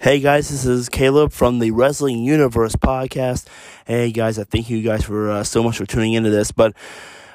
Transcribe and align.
Hey 0.00 0.20
guys, 0.20 0.48
this 0.48 0.64
is 0.64 0.88
Caleb 0.88 1.32
from 1.32 1.58
the 1.58 1.72
Wrestling 1.72 2.22
Universe 2.22 2.76
podcast. 2.76 3.48
Hey 3.84 4.12
guys, 4.12 4.38
I 4.38 4.44
thank 4.44 4.70
you 4.70 4.80
guys 4.80 5.02
for 5.02 5.28
uh, 5.28 5.42
so 5.42 5.60
much 5.60 5.78
for 5.78 5.86
tuning 5.86 6.12
into 6.12 6.30
this. 6.30 6.52
But 6.52 6.76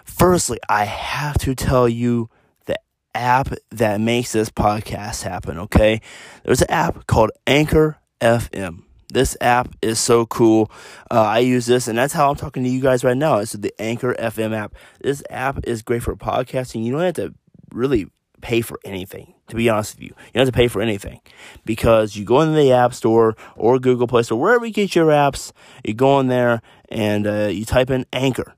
firstly, 0.05 0.59
I 0.69 0.85
have 0.85 1.37
to 1.39 1.55
tell 1.55 1.89
you 1.89 2.29
the 2.65 2.79
app 3.13 3.49
that 3.71 3.99
makes 3.99 4.31
this 4.31 4.49
podcast 4.49 5.23
happen, 5.23 5.59
okay? 5.59 5.99
There's 6.45 6.61
an 6.61 6.71
app 6.71 7.05
called 7.05 7.31
Anchor 7.45 7.97
FM. 8.21 8.83
This 9.11 9.35
app 9.41 9.75
is 9.81 9.99
so 9.99 10.25
cool. 10.25 10.71
Uh, 11.11 11.21
I 11.21 11.39
use 11.39 11.65
this, 11.65 11.89
and 11.89 11.97
that's 11.97 12.13
how 12.13 12.29
I'm 12.29 12.37
talking 12.37 12.63
to 12.63 12.69
you 12.69 12.79
guys 12.79 13.03
right 13.03 13.17
now. 13.17 13.39
It's 13.39 13.51
the 13.51 13.73
Anchor 13.77 14.15
FM 14.17 14.55
app. 14.55 14.73
This 15.01 15.21
app 15.29 15.59
is 15.65 15.81
great 15.81 16.01
for 16.01 16.15
podcasting. 16.15 16.85
You 16.85 16.93
don't 16.93 17.01
have 17.01 17.15
to 17.15 17.33
really 17.73 18.07
pay 18.43 18.61
for 18.61 18.79
anything, 18.83 19.33
to 19.47 19.55
be 19.55 19.69
honest 19.69 19.95
with 19.95 20.03
you. 20.03 20.09
You 20.09 20.31
don't 20.33 20.45
have 20.45 20.53
to 20.53 20.57
pay 20.57 20.67
for 20.67 20.81
anything 20.81 21.21
because 21.65 22.15
you 22.15 22.25
go 22.25 22.41
into 22.41 22.55
the 22.55 22.73
App 22.73 22.93
Store 22.93 23.35
or 23.55 23.79
Google 23.79 24.05
Play 24.05 24.23
Store, 24.23 24.39
wherever 24.39 24.65
you 24.65 24.73
get 24.73 24.95
your 24.95 25.07
apps, 25.07 25.53
you 25.83 25.93
go 25.93 26.19
in 26.19 26.27
there 26.27 26.61
and 26.89 27.25
uh, 27.25 27.47
you 27.47 27.65
type 27.65 27.89
in 27.89 28.05
Anchor. 28.13 28.55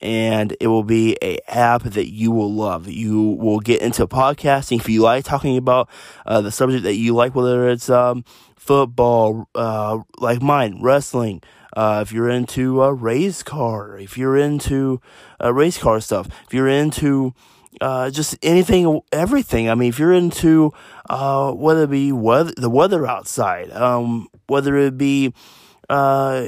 And 0.00 0.56
it 0.60 0.68
will 0.68 0.84
be 0.84 1.16
a 1.22 1.38
app 1.48 1.82
that 1.82 2.08
you 2.08 2.30
will 2.30 2.52
love. 2.52 2.86
You 2.86 3.20
will 3.20 3.58
get 3.58 3.82
into 3.82 4.06
podcasting 4.06 4.78
if 4.78 4.88
you 4.88 5.02
like 5.02 5.24
talking 5.24 5.56
about 5.56 5.88
uh, 6.24 6.40
the 6.40 6.52
subject 6.52 6.84
that 6.84 6.94
you 6.94 7.14
like, 7.14 7.34
whether 7.34 7.68
it's 7.68 7.90
um, 7.90 8.24
football, 8.56 9.48
uh, 9.56 9.98
like 10.18 10.40
mine, 10.40 10.80
wrestling, 10.80 11.42
uh, 11.76 12.00
if 12.00 12.12
you're 12.12 12.30
into 12.30 12.80
uh, 12.82 12.90
race 12.90 13.42
car, 13.42 13.98
if 13.98 14.16
you're 14.16 14.36
into 14.36 15.00
uh, 15.42 15.52
race 15.52 15.78
car 15.78 16.00
stuff, 16.00 16.28
if 16.46 16.54
you're 16.54 16.68
into 16.68 17.34
uh, 17.80 18.10
just 18.10 18.36
anything, 18.42 19.00
everything. 19.12 19.70
I 19.70 19.74
mean, 19.74 19.88
if 19.88 19.98
you're 19.98 20.12
into 20.12 20.72
uh, 21.08 21.52
whether 21.52 21.84
it 21.84 21.90
be 21.90 22.12
weather, 22.12 22.52
the 22.56 22.70
weather 22.70 23.06
outside, 23.06 23.70
um, 23.72 24.28
whether 24.46 24.76
it 24.76 24.98
be, 24.98 25.34
uh, 25.88 26.46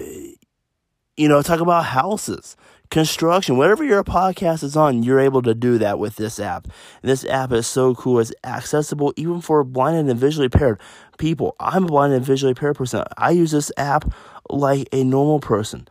you 1.16 1.29
know, 1.29 1.43
talk 1.43 1.60
about 1.60 1.87
houses, 1.87 2.57
construction, 2.90 3.57
whatever 3.57 3.85
your 3.85 4.02
podcast 4.02 4.63
is 4.65 4.77
on, 4.77 5.02
you're 5.02 5.21
able 5.21 5.43
to 5.43 5.55
do 5.55 5.79
that 5.79 5.99
with 5.99 6.16
this 6.16 6.40
app. 6.40 6.65
And 6.65 7.10
this 7.10 7.24
app 7.24 7.52
is 7.52 7.66
so 7.66 7.95
cool. 7.95 8.18
It's 8.18 8.33
accessible 8.45 9.12
even 9.16 9.40
for 9.40 9.62
blind 9.65 10.09
and 10.09 10.18
visually 10.18 10.46
impaired 10.46 10.80
people. 11.18 11.55
I'm 11.60 11.85
a 11.85 11.88
blind 11.88 12.12
and 12.12 12.24
visually 12.24 12.51
impaired 12.51 12.77
person. 12.77 13.05
I 13.16 13.30
use 13.30 13.52
this 13.52 13.71
app 13.77 14.12
like 14.51 14.88
a 14.93 15.05
normal 15.05 15.40
person. 15.40 15.87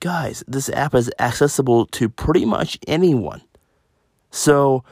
Guys, 0.00 0.44
this 0.46 0.68
app 0.68 0.94
is 0.94 1.10
accessible 1.18 1.86
to 1.86 2.10
pretty 2.10 2.44
much 2.44 2.78
anyone. 2.86 3.40
So, 4.34 4.82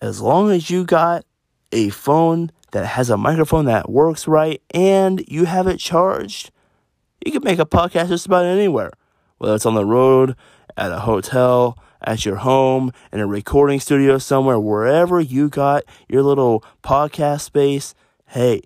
as 0.00 0.20
long 0.20 0.50
as 0.50 0.68
you 0.68 0.84
got 0.84 1.24
a 1.70 1.90
phone 1.90 2.50
that 2.72 2.84
has 2.84 3.08
a 3.08 3.16
microphone 3.16 3.66
that 3.66 3.88
works 3.88 4.26
right 4.26 4.60
and 4.74 5.24
you 5.28 5.44
have 5.44 5.68
it 5.68 5.78
charged, 5.78 6.50
you 7.24 7.30
can 7.30 7.44
make 7.44 7.60
a 7.60 7.64
podcast 7.64 8.08
just 8.08 8.26
about 8.26 8.44
anywhere. 8.44 8.90
Whether 9.38 9.54
it's 9.54 9.64
on 9.64 9.76
the 9.76 9.84
road, 9.84 10.34
at 10.76 10.90
a 10.90 10.98
hotel, 10.98 11.78
at 12.02 12.24
your 12.24 12.36
home, 12.36 12.90
in 13.12 13.20
a 13.20 13.28
recording 13.28 13.78
studio 13.78 14.18
somewhere, 14.18 14.58
wherever 14.58 15.20
you 15.20 15.48
got 15.48 15.84
your 16.08 16.24
little 16.24 16.64
podcast 16.82 17.42
space, 17.42 17.94
hey, 18.30 18.62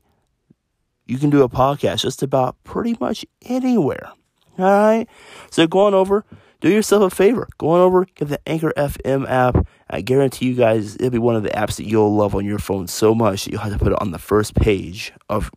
you 1.05 1.19
can 1.19 1.29
do 1.29 1.43
a 1.43 1.51
podcast 1.51 2.01
just 2.01 2.23
about 2.23 2.57
pretty 2.65 2.97
much 2.99 3.27
anywhere. 3.43 4.11
All 4.59 4.65
right? 4.65 5.07
So 5.51 5.67
go 5.67 5.81
on 5.81 5.93
over 5.93 6.25
do 6.61 6.71
yourself 6.71 7.13
a 7.13 7.15
favor. 7.15 7.49
Go 7.59 7.71
on 7.71 7.81
over, 7.81 8.05
get 8.05 8.29
the 8.29 8.41
Anchor 8.49 8.73
FM 8.77 9.29
app. 9.29 9.67
I 9.89 10.01
guarantee 10.01 10.47
you 10.47 10.55
guys 10.55 10.97
it'll 10.97 11.11
be 11.11 11.19
one 11.19 11.37
of 11.37 11.43
the 11.43 11.51
apps 11.51 11.77
that 11.77 11.87
you'll 11.87 12.15
love 12.15 12.35
on 12.35 12.45
your 12.45 12.59
phone 12.59 12.87
so 12.87 13.15
much 13.15 13.45
that 13.45 13.53
you'll 13.53 13.61
have 13.61 13.73
to 13.73 13.79
put 13.79 13.93
it 13.93 14.01
on 14.01 14.11
the 14.11 14.19
first 14.19 14.55
page 14.55 15.13
of 15.29 15.51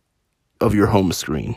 of 0.60 0.74
your 0.74 0.88
home 0.88 1.12
screen. 1.12 1.56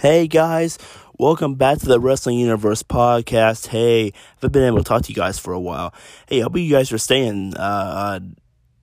Hey 0.00 0.26
guys, 0.26 0.78
welcome 1.18 1.54
back 1.54 1.78
to 1.78 1.86
the 1.86 2.00
Wrestling 2.00 2.38
Universe 2.38 2.82
podcast. 2.82 3.68
Hey, 3.68 4.12
I've 4.42 4.50
been 4.50 4.64
able 4.64 4.78
to 4.78 4.84
talk 4.84 5.02
to 5.02 5.08
you 5.10 5.14
guys 5.14 5.38
for 5.38 5.52
a 5.52 5.60
while. 5.60 5.94
Hey, 6.28 6.40
I 6.40 6.44
hope 6.44 6.56
you 6.56 6.70
guys 6.70 6.90
are 6.90 6.98
staying 6.98 7.54
uh, 7.56 8.18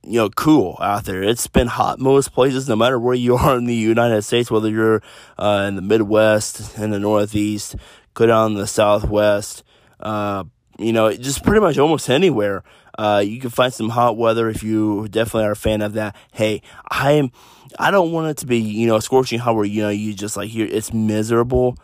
you 0.02 0.14
know, 0.14 0.30
cool 0.30 0.78
out 0.80 1.04
there. 1.04 1.22
It's 1.22 1.46
been 1.46 1.66
hot 1.66 1.98
most 1.98 2.32
places, 2.32 2.68
no 2.68 2.76
matter 2.76 2.98
where 2.98 3.14
you 3.14 3.36
are 3.36 3.56
in 3.56 3.64
the 3.64 3.74
United 3.74 4.22
States, 4.22 4.50
whether 4.50 4.68
you're 4.68 5.02
uh, 5.38 5.66
in 5.68 5.76
the 5.76 5.82
Midwest, 5.82 6.78
in 6.78 6.90
the 6.90 6.98
Northeast, 6.98 7.76
go 8.14 8.26
down 8.26 8.52
in 8.52 8.58
the 8.58 8.66
Southwest, 8.66 9.62
uh, 10.00 10.44
you 10.78 10.92
know, 10.92 11.12
just 11.12 11.44
pretty 11.44 11.60
much 11.60 11.78
almost 11.78 12.08
anywhere. 12.08 12.62
Uh, 12.98 13.22
you 13.24 13.40
can 13.40 13.50
find 13.50 13.72
some 13.72 13.90
hot 13.90 14.16
weather 14.16 14.48
if 14.48 14.62
you 14.62 15.06
definitely 15.08 15.44
are 15.44 15.52
a 15.52 15.56
fan 15.56 15.82
of 15.82 15.92
that. 15.94 16.16
Hey, 16.32 16.62
I'm, 16.90 17.30
I 17.78 17.90
don't 17.90 18.12
want 18.12 18.30
it 18.30 18.36
to 18.38 18.46
be, 18.46 18.58
you 18.58 18.86
know, 18.86 18.98
scorching 18.98 19.38
hot 19.38 19.54
where, 19.54 19.64
you 19.64 19.82
know, 19.82 19.90
you 19.90 20.12
just 20.14 20.36
like 20.36 20.50
here, 20.50 20.66
it's 20.66 20.92
miserable. 20.92 21.76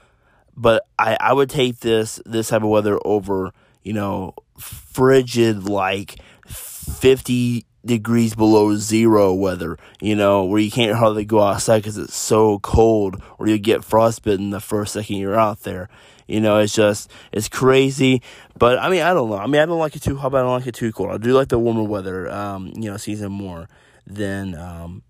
But 0.56 0.86
I, 0.98 1.16
I 1.20 1.32
would 1.32 1.50
take 1.50 1.80
this, 1.80 2.20
this 2.24 2.48
type 2.48 2.62
of 2.62 2.68
weather 2.70 2.98
over, 3.04 3.52
you 3.82 3.92
know, 3.92 4.34
frigid, 4.58 5.68
like 5.68 6.16
50, 6.46 7.65
degrees 7.86 8.34
below 8.34 8.76
zero 8.76 9.32
weather, 9.32 9.78
you 10.00 10.14
know, 10.14 10.44
where 10.44 10.60
you 10.60 10.70
can't 10.70 10.96
hardly 10.96 11.24
go 11.24 11.40
outside 11.40 11.78
because 11.78 11.96
it's 11.96 12.16
so 12.16 12.58
cold, 12.58 13.22
or 13.38 13.48
you 13.48 13.58
get 13.58 13.84
frostbitten 13.84 14.50
the 14.50 14.60
first 14.60 14.92
second 14.92 15.16
you're 15.16 15.38
out 15.38 15.60
there. 15.62 15.88
You 16.26 16.40
know, 16.40 16.58
it's 16.58 16.74
just, 16.74 17.10
it's 17.30 17.48
crazy. 17.48 18.20
But 18.58 18.78
I 18.78 18.90
mean, 18.90 19.02
I 19.02 19.14
don't 19.14 19.30
know. 19.30 19.38
I 19.38 19.46
mean, 19.46 19.60
I 19.60 19.66
don't 19.66 19.78
like 19.78 19.94
it 19.94 20.02
too 20.02 20.16
hot, 20.16 20.32
but 20.32 20.38
I 20.38 20.42
don't 20.42 20.58
like 20.58 20.66
it 20.66 20.74
too 20.74 20.92
cold. 20.92 21.12
I 21.12 21.18
do 21.18 21.32
like 21.32 21.48
the 21.48 21.58
warmer 21.58 21.84
weather, 21.84 22.30
um, 22.30 22.72
you 22.74 22.90
know, 22.90 22.96
season 22.96 23.30
more 23.30 23.68
than, 24.06 24.56
um, 24.56 25.02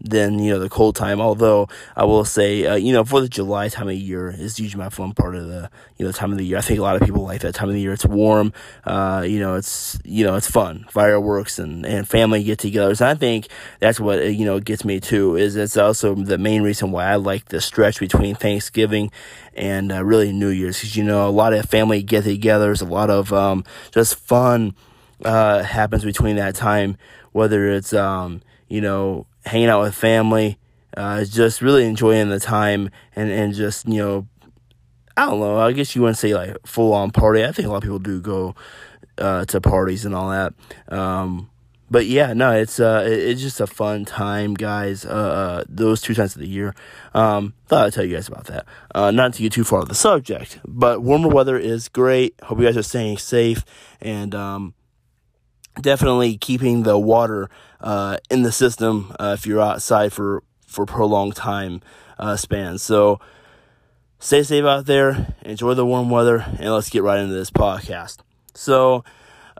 than 0.00 0.38
you 0.38 0.52
know 0.52 0.58
the 0.58 0.68
cold 0.68 0.96
time. 0.96 1.20
Although 1.20 1.68
I 1.96 2.04
will 2.04 2.24
say, 2.24 2.66
uh, 2.66 2.74
you 2.74 2.92
know, 2.92 3.04
for 3.04 3.20
the 3.20 3.28
July 3.28 3.68
time 3.68 3.88
of 3.88 3.94
year 3.94 4.30
is 4.30 4.58
usually 4.58 4.82
my 4.82 4.88
fun 4.88 5.12
part 5.12 5.36
of 5.36 5.46
the 5.46 5.70
you 5.96 6.06
know 6.06 6.12
time 6.12 6.32
of 6.32 6.38
the 6.38 6.44
year. 6.44 6.58
I 6.58 6.62
think 6.62 6.78
a 6.78 6.82
lot 6.82 6.96
of 6.96 7.02
people 7.02 7.22
like 7.22 7.42
that 7.42 7.54
time 7.54 7.68
of 7.68 7.74
the 7.74 7.80
year. 7.80 7.92
It's 7.92 8.06
warm, 8.06 8.52
uh, 8.84 9.24
you 9.26 9.38
know, 9.38 9.56
it's 9.56 9.98
you 10.04 10.24
know 10.24 10.36
it's 10.36 10.50
fun, 10.50 10.86
fireworks 10.88 11.58
and 11.58 11.84
and 11.84 12.08
family 12.08 12.42
get-togethers. 12.42 13.00
I 13.02 13.14
think 13.14 13.48
that's 13.78 14.00
what 14.00 14.18
uh, 14.18 14.22
you 14.22 14.44
know 14.44 14.60
gets 14.60 14.84
me 14.84 15.00
too. 15.00 15.36
Is 15.36 15.56
it's 15.56 15.76
also 15.76 16.14
the 16.14 16.38
main 16.38 16.62
reason 16.62 16.90
why 16.90 17.06
I 17.06 17.16
like 17.16 17.46
the 17.46 17.60
stretch 17.60 18.00
between 18.00 18.34
Thanksgiving 18.34 19.10
and 19.54 19.92
uh, 19.92 20.04
really 20.04 20.32
New 20.32 20.48
Year's 20.48 20.78
because 20.78 20.96
you 20.96 21.04
know 21.04 21.28
a 21.28 21.30
lot 21.30 21.52
of 21.52 21.66
family 21.66 22.02
get-togethers, 22.02 22.82
a 22.82 22.86
lot 22.86 23.10
of 23.10 23.32
um, 23.32 23.64
just 23.92 24.16
fun 24.16 24.74
uh, 25.24 25.62
happens 25.62 26.04
between 26.04 26.36
that 26.36 26.54
time. 26.54 26.96
Whether 27.32 27.70
it's 27.70 27.92
um, 27.92 28.42
you 28.68 28.80
know 28.80 29.26
hanging 29.44 29.68
out 29.68 29.82
with 29.82 29.94
family, 29.94 30.58
uh, 30.96 31.24
just 31.24 31.62
really 31.62 31.86
enjoying 31.86 32.28
the 32.28 32.40
time 32.40 32.90
and, 33.14 33.30
and 33.30 33.54
just, 33.54 33.88
you 33.88 33.98
know, 33.98 34.26
I 35.16 35.26
don't 35.26 35.40
know, 35.40 35.58
I 35.58 35.72
guess 35.72 35.94
you 35.94 36.02
wouldn't 36.02 36.18
say 36.18 36.34
like 36.34 36.56
full 36.66 36.92
on 36.92 37.10
party. 37.10 37.44
I 37.44 37.52
think 37.52 37.66
a 37.66 37.70
lot 37.70 37.78
of 37.78 37.82
people 37.82 37.98
do 37.98 38.20
go 38.20 38.54
uh, 39.18 39.44
to 39.46 39.60
parties 39.60 40.04
and 40.04 40.14
all 40.14 40.30
that. 40.30 40.54
Um, 40.88 41.50
but 41.90 42.06
yeah, 42.06 42.32
no, 42.32 42.52
it's 42.52 42.78
uh, 42.78 43.04
it's 43.04 43.40
just 43.40 43.60
a 43.60 43.66
fun 43.66 44.04
time, 44.04 44.54
guys. 44.54 45.04
Uh, 45.04 45.08
uh, 45.08 45.64
those 45.68 46.00
two 46.00 46.14
times 46.14 46.36
of 46.36 46.40
the 46.40 46.48
year. 46.48 46.72
Um, 47.14 47.54
thought 47.66 47.86
I'd 47.86 47.92
tell 47.92 48.04
you 48.04 48.14
guys 48.14 48.28
about 48.28 48.44
that. 48.44 48.66
Uh, 48.94 49.10
not 49.10 49.34
to 49.34 49.42
get 49.42 49.52
too 49.52 49.64
far 49.64 49.80
off 49.80 49.88
the 49.88 49.94
subject, 49.96 50.60
but 50.64 51.02
warmer 51.02 51.28
weather 51.28 51.58
is 51.58 51.88
great. 51.88 52.36
Hope 52.44 52.60
you 52.60 52.64
guys 52.64 52.76
are 52.76 52.84
staying 52.84 53.18
safe 53.18 53.64
and 54.00 54.36
um, 54.36 54.74
definitely 55.80 56.36
keeping 56.36 56.82
the 56.82 56.98
water 56.98 57.48
uh, 57.80 58.18
in 58.30 58.42
the 58.42 58.52
system 58.52 59.14
uh, 59.18 59.36
if 59.38 59.46
you're 59.46 59.60
outside 59.60 60.12
for 60.12 60.42
for 60.66 60.86
prolonged 60.86 61.34
time 61.34 61.80
uh, 62.18 62.36
spans. 62.36 62.82
So 62.82 63.20
stay 64.18 64.42
safe 64.42 64.64
out 64.64 64.86
there, 64.86 65.34
enjoy 65.42 65.74
the 65.74 65.86
warm 65.86 66.10
weather, 66.10 66.44
and 66.58 66.72
let's 66.72 66.90
get 66.90 67.02
right 67.02 67.18
into 67.18 67.34
this 67.34 67.50
podcast. 67.50 68.18
So, 68.54 69.04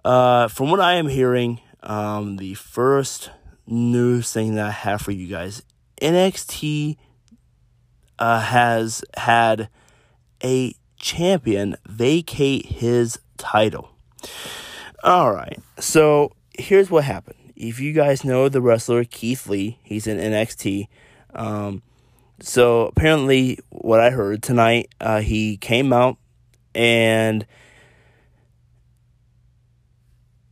uh, 0.04 0.48
from 0.48 0.70
what 0.70 0.80
I 0.80 0.94
am 0.94 1.08
hearing, 1.08 1.60
um, 1.82 2.36
the 2.36 2.54
first 2.54 3.30
news 3.66 4.32
thing 4.32 4.54
that 4.54 4.66
I 4.66 4.70
have 4.70 5.00
for 5.00 5.12
you 5.12 5.26
guys, 5.26 5.62
NXT 6.00 6.96
uh, 8.18 8.40
has 8.40 9.02
had 9.16 9.68
a 10.44 10.74
champion 10.98 11.76
vacate 11.86 12.66
his 12.66 13.18
title. 13.38 13.90
All 15.02 15.32
right, 15.32 15.58
so 15.78 16.32
here's 16.58 16.90
what 16.90 17.04
happened 17.04 17.36
if 17.60 17.78
you 17.78 17.92
guys 17.92 18.24
know 18.24 18.48
the 18.48 18.62
wrestler 18.62 19.04
Keith 19.04 19.46
Lee, 19.46 19.78
he's 19.82 20.06
in 20.06 20.16
NXT. 20.16 20.88
Um, 21.34 21.82
so 22.40 22.86
apparently, 22.86 23.58
what 23.68 24.00
I 24.00 24.10
heard 24.10 24.42
tonight, 24.42 24.88
uh, 24.98 25.20
he 25.20 25.58
came 25.58 25.92
out 25.92 26.16
and 26.74 27.46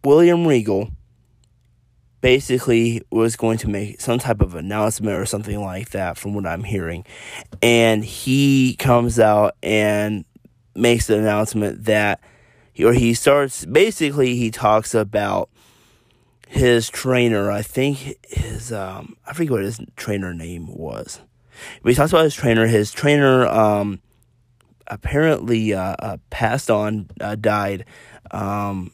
William 0.05 0.47
Regal 0.47 0.91
basically 2.21 3.03
was 3.11 3.37
going 3.37 3.56
to 3.59 3.69
make 3.69 4.00
some 4.00 4.19
type 4.19 4.43
of 4.43 4.55
announcement 4.55 5.17
or 5.17 5.25
something 5.25 5.61
like 5.62 5.91
that, 5.91 6.19
from 6.19 6.35
what 6.35 6.47
I'm 6.47 6.65
hearing. 6.65 7.06
And 7.62 8.05
he 8.05 8.77
comes 8.77 9.19
out 9.19 9.56
and 9.62 10.27
makes 10.75 11.06
the 11.06 11.19
announcement 11.19 11.85
that, 11.85 12.21
or 12.84 12.92
he 12.92 13.14
starts 13.14 13.64
basically, 13.64 14.36
he 14.36 14.50
talks 14.50 14.94
about 14.94 15.50
his 16.48 16.88
trainer, 16.88 17.50
I 17.50 17.62
think 17.62 18.16
his 18.26 18.72
um 18.72 19.16
I 19.26 19.32
forget 19.34 19.52
what 19.52 19.62
his 19.62 19.80
trainer 19.96 20.32
name 20.32 20.66
was. 20.66 21.20
But 21.82 21.90
he 21.90 21.94
talks 21.94 22.12
about 22.12 22.25
his 22.25 22.34
trainer. 22.34 22.66
His 22.66 22.90
trainer 22.90 23.46
um 23.46 24.00
apparently 24.86 25.75
uh, 25.75 25.96
uh 25.98 26.16
passed 26.30 26.70
on, 26.70 27.10
uh, 27.20 27.34
died 27.34 27.84
um 28.30 28.92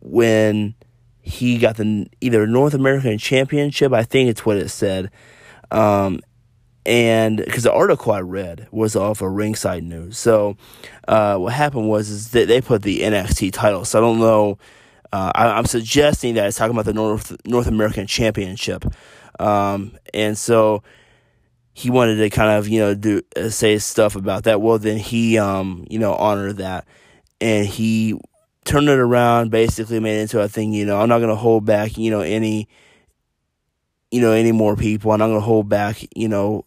when 0.00 0.74
he 1.20 1.58
got 1.58 1.76
the 1.76 2.06
either 2.20 2.46
North 2.46 2.74
American 2.74 3.18
Championship, 3.18 3.92
I 3.92 4.02
think 4.02 4.28
it's 4.28 4.46
what 4.46 4.56
it 4.56 4.68
said. 4.68 5.10
Um 5.70 6.20
and 6.84 7.36
because 7.36 7.62
the 7.62 7.72
article 7.72 8.12
I 8.12 8.20
read 8.20 8.68
was 8.70 8.96
off 8.96 9.22
of 9.22 9.32
Ringside 9.32 9.84
News. 9.84 10.18
So 10.18 10.56
uh, 11.06 11.36
what 11.38 11.52
happened 11.52 11.88
was 11.88 12.08
is 12.08 12.30
that 12.30 12.48
they 12.48 12.60
put 12.60 12.82
the 12.82 13.00
NXT 13.00 13.52
title. 13.52 13.84
So 13.84 13.98
I 13.98 14.02
don't 14.02 14.18
know 14.18 14.58
uh, 15.12 15.30
I, 15.34 15.58
am 15.58 15.66
suggesting 15.66 16.34
that 16.34 16.46
it's 16.46 16.56
talking 16.56 16.74
about 16.74 16.86
the 16.86 16.94
North 16.94 17.36
North 17.44 17.66
American 17.66 18.06
Championship, 18.06 18.86
um, 19.38 19.96
and 20.14 20.38
so 20.38 20.82
he 21.74 21.90
wanted 21.90 22.16
to 22.16 22.30
kind 22.30 22.58
of 22.58 22.66
you 22.66 22.80
know 22.80 22.94
do 22.94 23.20
uh, 23.36 23.50
say 23.50 23.78
stuff 23.78 24.16
about 24.16 24.44
that. 24.44 24.62
Well, 24.62 24.78
then 24.78 24.96
he 24.96 25.36
um, 25.36 25.86
you 25.90 25.98
know 25.98 26.14
honored 26.14 26.56
that, 26.58 26.86
and 27.42 27.66
he 27.66 28.18
turned 28.64 28.88
it 28.88 28.98
around, 28.98 29.50
basically 29.50 30.00
made 30.00 30.18
it 30.18 30.22
into 30.22 30.40
a 30.40 30.48
thing. 30.48 30.72
You 30.72 30.86
know, 30.86 30.98
I'm 30.98 31.10
not 31.10 31.18
gonna 31.18 31.36
hold 31.36 31.66
back. 31.66 31.98
You 31.98 32.10
know 32.10 32.20
any. 32.20 32.68
You 34.10 34.20
know, 34.20 34.32
any 34.32 34.52
more 34.52 34.76
people. 34.76 35.10
I'm 35.10 35.18
not 35.18 35.28
gonna 35.28 35.40
hold 35.40 35.68
back. 35.70 36.04
You 36.14 36.28
know, 36.28 36.64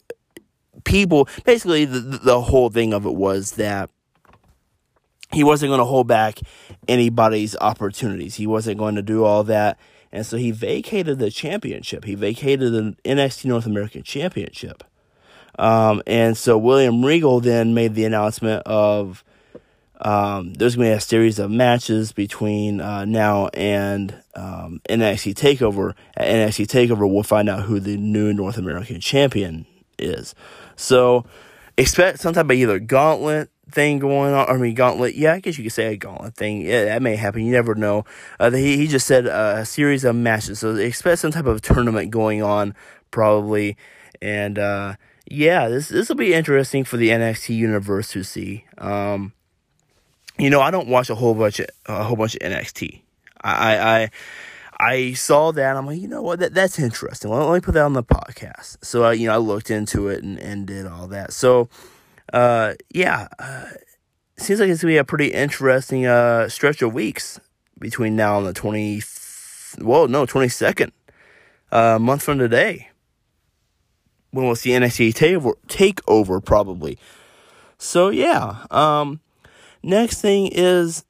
people. 0.85 1.27
Basically, 1.43 1.85
the 1.85 1.99
the 1.99 2.41
whole 2.41 2.69
thing 2.69 2.93
of 2.93 3.05
it 3.05 3.15
was 3.15 3.53
that 3.53 3.89
he 5.31 5.43
wasn't 5.43 5.69
going 5.69 5.79
to 5.79 5.85
hold 5.85 6.07
back 6.07 6.39
anybody's 6.87 7.55
opportunities. 7.57 8.35
He 8.35 8.47
wasn't 8.47 8.77
going 8.77 8.95
to 8.95 9.01
do 9.01 9.25
all 9.25 9.43
that. 9.45 9.77
And 10.11 10.25
so 10.25 10.37
he 10.37 10.51
vacated 10.51 11.19
the 11.19 11.29
championship. 11.29 12.05
He 12.05 12.15
vacated 12.15 12.71
the 12.71 12.95
NXT 13.03 13.45
North 13.45 13.65
American 13.65 14.03
Championship. 14.03 14.83
Um, 15.59 16.01
and 16.07 16.37
so 16.37 16.57
William 16.57 17.03
Regal 17.03 17.41
then 17.41 17.73
made 17.73 17.95
the 17.95 18.05
announcement 18.05 18.63
of 18.65 19.23
um, 20.01 20.53
there's 20.53 20.75
going 20.75 20.89
to 20.89 20.93
be 20.93 20.97
a 20.97 21.01
series 21.01 21.39
of 21.39 21.49
matches 21.49 22.11
between 22.11 22.81
uh, 22.81 23.05
now 23.05 23.47
and 23.47 24.13
um, 24.35 24.81
NXT 24.89 25.33
Takeover. 25.35 25.93
At 26.15 26.27
NXT 26.27 26.67
Takeover, 26.67 27.11
we'll 27.11 27.23
find 27.23 27.49
out 27.49 27.63
who 27.63 27.79
the 27.79 27.97
new 27.97 28.33
North 28.33 28.57
American 28.57 28.99
champion 28.99 29.65
is. 29.97 30.35
So 30.75 31.25
expect 31.77 32.19
some 32.19 32.33
type 32.33 32.45
of 32.45 32.51
either 32.51 32.79
gauntlet 32.79 33.49
thing 33.69 33.99
going 33.99 34.33
on. 34.33 34.49
I 34.49 34.57
mean, 34.57 34.75
gauntlet. 34.75 35.15
Yeah, 35.15 35.33
I 35.33 35.39
guess 35.39 35.57
you 35.57 35.63
could 35.63 35.73
say 35.73 35.93
a 35.93 35.97
gauntlet 35.97 36.35
thing. 36.35 36.61
Yeah, 36.61 36.85
that 36.85 37.01
may 37.01 37.15
happen. 37.15 37.45
You 37.45 37.51
never 37.51 37.75
know. 37.75 38.05
Uh, 38.39 38.51
he 38.51 38.77
he 38.77 38.87
just 38.87 39.07
said 39.07 39.27
uh, 39.27 39.55
a 39.57 39.65
series 39.65 40.03
of 40.03 40.15
matches, 40.15 40.59
so 40.59 40.75
expect 40.75 41.19
some 41.19 41.31
type 41.31 41.45
of 41.45 41.61
tournament 41.61 42.11
going 42.11 42.41
on 42.41 42.75
probably. 43.11 43.77
And 44.21 44.59
uh, 44.59 44.95
yeah, 45.29 45.67
this 45.67 45.89
this 45.89 46.09
will 46.09 46.15
be 46.15 46.33
interesting 46.33 46.83
for 46.83 46.97
the 46.97 47.09
NXT 47.09 47.55
universe 47.55 48.09
to 48.09 48.23
see. 48.23 48.65
Um, 48.77 49.33
you 50.37 50.49
know, 50.49 50.61
I 50.61 50.71
don't 50.71 50.87
watch 50.87 51.09
a 51.09 51.15
whole 51.15 51.33
bunch 51.33 51.59
of 51.59 51.67
a 51.85 52.03
whole 52.03 52.17
bunch 52.17 52.35
of 52.35 52.41
NXT. 52.41 53.01
I 53.41 53.77
I. 53.77 54.09
I 54.85 55.13
saw 55.13 55.51
that. 55.51 55.75
I'm 55.75 55.87
like, 55.87 55.99
you 55.99 56.07
know 56.07 56.21
what? 56.21 56.39
That 56.39 56.53
that's 56.53 56.77
interesting. 56.77 57.31
Let, 57.31 57.43
let 57.43 57.55
me 57.55 57.59
put 57.61 57.73
that 57.73 57.83
on 57.83 57.93
the 57.93 58.03
podcast. 58.03 58.77
So, 58.85 59.05
uh, 59.05 59.11
you 59.11 59.27
know, 59.27 59.33
I 59.33 59.37
looked 59.37 59.71
into 59.71 60.09
it 60.09 60.23
and, 60.23 60.37
and 60.37 60.67
did 60.67 60.85
all 60.85 61.07
that. 61.07 61.33
So, 61.33 61.69
uh, 62.31 62.73
yeah, 62.93 63.27
uh, 63.39 63.65
seems 64.37 64.59
like 64.59 64.69
it's 64.69 64.83
gonna 64.83 64.93
be 64.93 64.97
a 64.97 65.03
pretty 65.03 65.29
interesting 65.29 66.05
uh, 66.05 66.49
stretch 66.49 66.83
of 66.83 66.93
weeks 66.93 67.39
between 67.79 68.15
now 68.15 68.37
and 68.37 68.45
the 68.45 68.53
twenty. 68.53 69.01
Well, 69.79 70.07
no, 70.07 70.27
twenty 70.27 70.49
second 70.49 70.91
uh, 71.71 71.97
month 71.99 72.21
from 72.21 72.37
today 72.37 72.89
when 74.29 74.45
we'll 74.45 74.55
see 74.55 74.69
NXT 74.71 75.13
takeover, 75.13 75.53
takeover 75.67 76.43
probably. 76.43 76.99
So 77.79 78.09
yeah, 78.09 78.65
um, 78.69 79.19
next 79.81 80.21
thing 80.21 80.49
is 80.51 81.05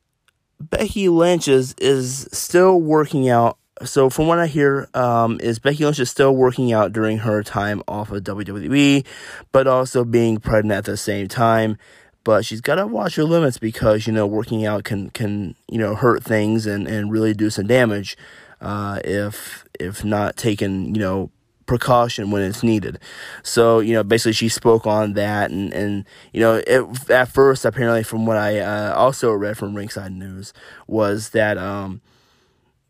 Becky 0.62 1.10
Lynch 1.10 1.50
is 1.50 1.76
is 1.78 2.30
still 2.32 2.80
working 2.80 3.28
out 3.28 3.58
so 3.84 4.10
from 4.10 4.28
what 4.28 4.40
I 4.40 4.48
hear, 4.48 4.88
um, 4.94 5.40
is 5.42 5.60
Becky 5.60 5.84
Lynch 5.84 6.00
is 6.00 6.10
still 6.10 6.36
working 6.36 6.72
out 6.72 6.94
during 6.94 7.20
her 7.20 7.44
time 7.44 7.84
off 7.88 8.12
of 8.12 8.24
WWE, 8.24 9.06
but 9.52 9.68
also 9.68 10.06
being 10.06 10.40
pregnant 10.40 10.78
at 10.78 10.86
the 10.86 10.98
same 10.98 11.28
time. 11.28 11.78
But 12.24 12.46
she's 12.46 12.62
got 12.62 12.76
to 12.76 12.88
watch 12.88 13.16
her 13.16 13.24
limits 13.24 13.58
because 13.60 14.08
you 14.08 14.14
know 14.14 14.26
working 14.26 14.66
out 14.66 14.84
can 14.84 15.10
can 15.12 15.56
you 15.70 15.78
know 15.78 15.94
hurt 15.94 16.24
things 16.24 16.66
and, 16.66 16.88
and 16.88 17.12
really 17.12 17.34
do 17.34 17.50
some 17.50 17.68
damage 17.68 18.18
uh, 18.62 19.00
if 19.04 19.66
if 19.80 20.04
not 20.04 20.36
taken 20.36 20.96
you 20.96 21.02
know 21.02 21.30
precaution 21.66 22.32
when 22.32 22.42
it's 22.44 22.64
needed. 22.64 23.00
So, 23.44 23.80
you 23.80 23.94
know, 23.94 24.04
basically 24.04 24.34
she 24.34 24.50
spoke 24.50 24.86
on 24.86 25.14
that 25.14 25.52
and, 25.52 25.74
and 25.74 26.06
you 26.32 26.40
know, 26.40 26.62
it, 26.68 27.10
at 27.10 27.30
first, 27.30 27.66
apparently 27.66 28.04
from 28.04 28.26
what 28.26 28.38
I 28.38 28.60
uh, 28.60 28.94
also 28.96 29.32
read 29.32 29.58
from 29.58 29.76
Ringside 29.76 30.12
News 30.12 30.54
was 30.88 31.30
that 31.30 31.58
um, 31.58 32.02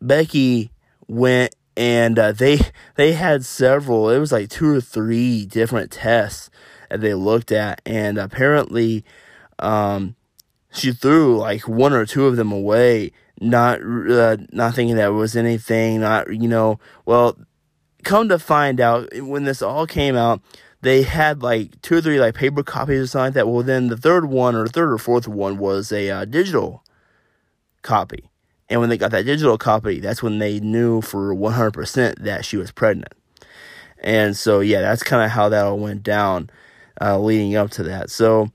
Becky 0.00 0.70
went 1.08 1.54
and 1.76 2.18
uh, 2.18 2.32
they 2.32 2.60
they 2.96 3.12
had 3.12 3.44
several. 3.44 4.10
It 4.10 4.18
was 4.18 4.32
like 4.32 4.48
two 4.48 4.76
or 4.76 4.80
three 4.80 5.44
different 5.46 5.90
tests 5.90 6.50
that 6.88 7.00
they 7.00 7.14
looked 7.14 7.52
at, 7.52 7.82
and 7.84 8.18
apparently, 8.18 9.04
um, 9.58 10.16
she 10.72 10.92
threw 10.92 11.38
like 11.38 11.68
one 11.68 11.92
or 11.92 12.06
two 12.06 12.26
of 12.26 12.36
them 12.36 12.50
away, 12.50 13.12
not 13.40 13.80
uh, 13.82 14.38
not 14.50 14.74
thinking 14.74 14.96
that 14.96 15.08
was 15.08 15.36
anything. 15.36 16.00
Not 16.00 16.34
you 16.34 16.48
know, 16.48 16.80
well, 17.04 17.36
come 18.04 18.28
to 18.30 18.38
find 18.38 18.80
out 18.80 19.08
when 19.20 19.44
this 19.44 19.62
all 19.62 19.86
came 19.86 20.16
out. 20.16 20.40
They 20.82 21.02
had 21.02 21.42
like 21.42 21.80
two 21.82 21.96
or 21.96 22.00
three 22.00 22.20
like 22.20 22.34
paper 22.34 22.62
copies 22.62 23.02
or 23.02 23.06
something 23.06 23.24
like 23.26 23.34
that. 23.34 23.48
Well, 23.48 23.62
then 23.62 23.88
the 23.88 23.96
third 23.96 24.26
one 24.26 24.54
or 24.54 24.68
third 24.68 24.92
or 24.92 24.98
fourth 24.98 25.26
one 25.26 25.58
was 25.58 25.90
a 25.90 26.10
uh, 26.10 26.24
digital 26.24 26.84
copy. 27.82 28.30
And 28.68 28.80
when 28.80 28.88
they 28.88 28.98
got 28.98 29.12
that 29.12 29.26
digital 29.26 29.58
copy, 29.58 30.00
that's 30.00 30.22
when 30.22 30.38
they 30.38 30.60
knew 30.60 31.00
for 31.00 31.34
100% 31.34 32.18
that 32.18 32.44
she 32.44 32.56
was 32.56 32.72
pregnant. 32.72 33.14
And 33.98 34.36
so, 34.36 34.60
yeah, 34.60 34.80
that's 34.80 35.02
kind 35.02 35.24
of 35.24 35.30
how 35.30 35.48
that 35.48 35.64
all 35.64 35.78
went 35.78 36.02
down 36.02 36.50
uh, 37.00 37.18
leading 37.18 37.54
up 37.56 37.70
to 37.72 37.82
that. 37.84 38.10
So, 38.10 38.50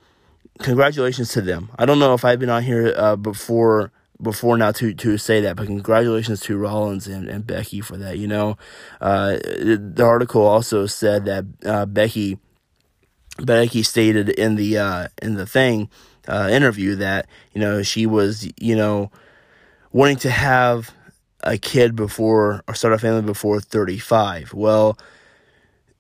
congratulations 0.60 1.32
to 1.34 1.42
them. 1.42 1.70
I 1.78 1.86
don't 1.86 2.00
know 2.00 2.14
if 2.14 2.26
I've 2.26 2.40
been 2.40 2.50
on 2.50 2.64
here 2.64 2.94
uh, 2.96 3.16
before 3.16 3.92
before 4.22 4.56
now 4.56 4.72
to 4.72 4.94
to 4.94 5.18
say 5.18 5.42
that, 5.42 5.56
but 5.56 5.66
congratulations 5.66 6.42
to 6.42 6.58
Rollins 6.58 7.08
and, 7.08 7.28
and 7.28 7.46
Becky 7.46 7.82
for 7.82 7.98
that. 7.98 8.18
You 8.18 8.28
know, 8.28 8.58
uh, 9.00 9.38
the 9.42 10.04
article 10.04 10.46
also 10.46 10.86
said 10.86 11.26
that 11.26 11.46
uh, 11.66 11.86
Becky 11.86 12.38
Becky 13.40 13.84
stated 13.84 14.30
in 14.30 14.56
the 14.56 14.78
uh, 14.78 15.08
in 15.22 15.36
the 15.36 15.46
thing 15.46 15.90
uh, 16.28 16.50
interview 16.52 16.96
that 16.96 17.28
you 17.54 17.62
know 17.62 17.82
she 17.82 18.06
was 18.06 18.50
you 18.60 18.76
know 18.76 19.12
wanting 19.92 20.18
to 20.18 20.30
have 20.30 20.94
a 21.44 21.58
kid 21.58 21.96
before 21.96 22.64
or 22.68 22.74
start 22.74 22.94
a 22.94 22.98
family 22.98 23.22
before 23.22 23.60
35. 23.60 24.54
Well, 24.54 24.98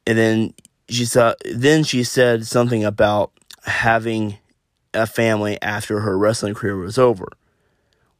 and 0.05 0.17
then 0.17 0.53
she 0.89 1.05
saw 1.05 1.33
then 1.53 1.83
she 1.83 2.03
said 2.03 2.45
something 2.45 2.83
about 2.83 3.31
having 3.63 4.37
a 4.93 5.07
family 5.07 5.57
after 5.61 6.01
her 6.01 6.17
wrestling 6.17 6.53
career 6.53 6.77
was 6.77 6.97
over. 6.97 7.27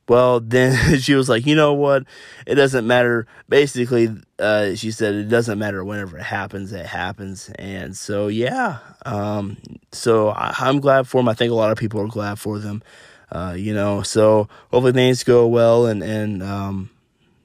Well, 0.07 0.39
then 0.43 0.99
she 0.99 1.13
was 1.13 1.29
like, 1.29 1.45
you 1.45 1.55
know 1.55 1.73
what? 1.73 2.03
It 2.45 2.55
doesn't 2.55 2.85
matter. 2.85 3.27
Basically, 3.47 4.09
uh, 4.39 4.75
she 4.75 4.91
said 4.91 5.15
it 5.15 5.29
doesn't 5.29 5.59
matter 5.59 5.83
whenever 5.83 6.17
it 6.17 6.23
happens, 6.23 6.73
it 6.73 6.85
happens. 6.85 7.49
And 7.57 7.95
so, 7.95 8.27
yeah. 8.27 8.79
Um, 9.05 9.57
so 9.91 10.29
I, 10.29 10.53
I'm 10.59 10.79
glad 10.79 11.07
for 11.07 11.19
them. 11.19 11.29
I 11.29 11.33
think 11.33 11.51
a 11.51 11.55
lot 11.55 11.71
of 11.71 11.77
people 11.77 12.01
are 12.01 12.07
glad 12.07 12.39
for 12.39 12.59
them. 12.59 12.83
Uh, 13.31 13.53
you 13.57 13.73
know, 13.73 14.01
so 14.01 14.49
hopefully 14.71 14.91
things 14.91 15.23
go 15.23 15.47
well 15.47 15.85
and, 15.85 16.03
and, 16.03 16.43
um, 16.43 16.89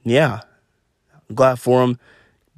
yeah, 0.03 0.41
I'm 1.29 1.35
glad 1.35 1.59
for 1.59 1.79
them. 1.79 1.97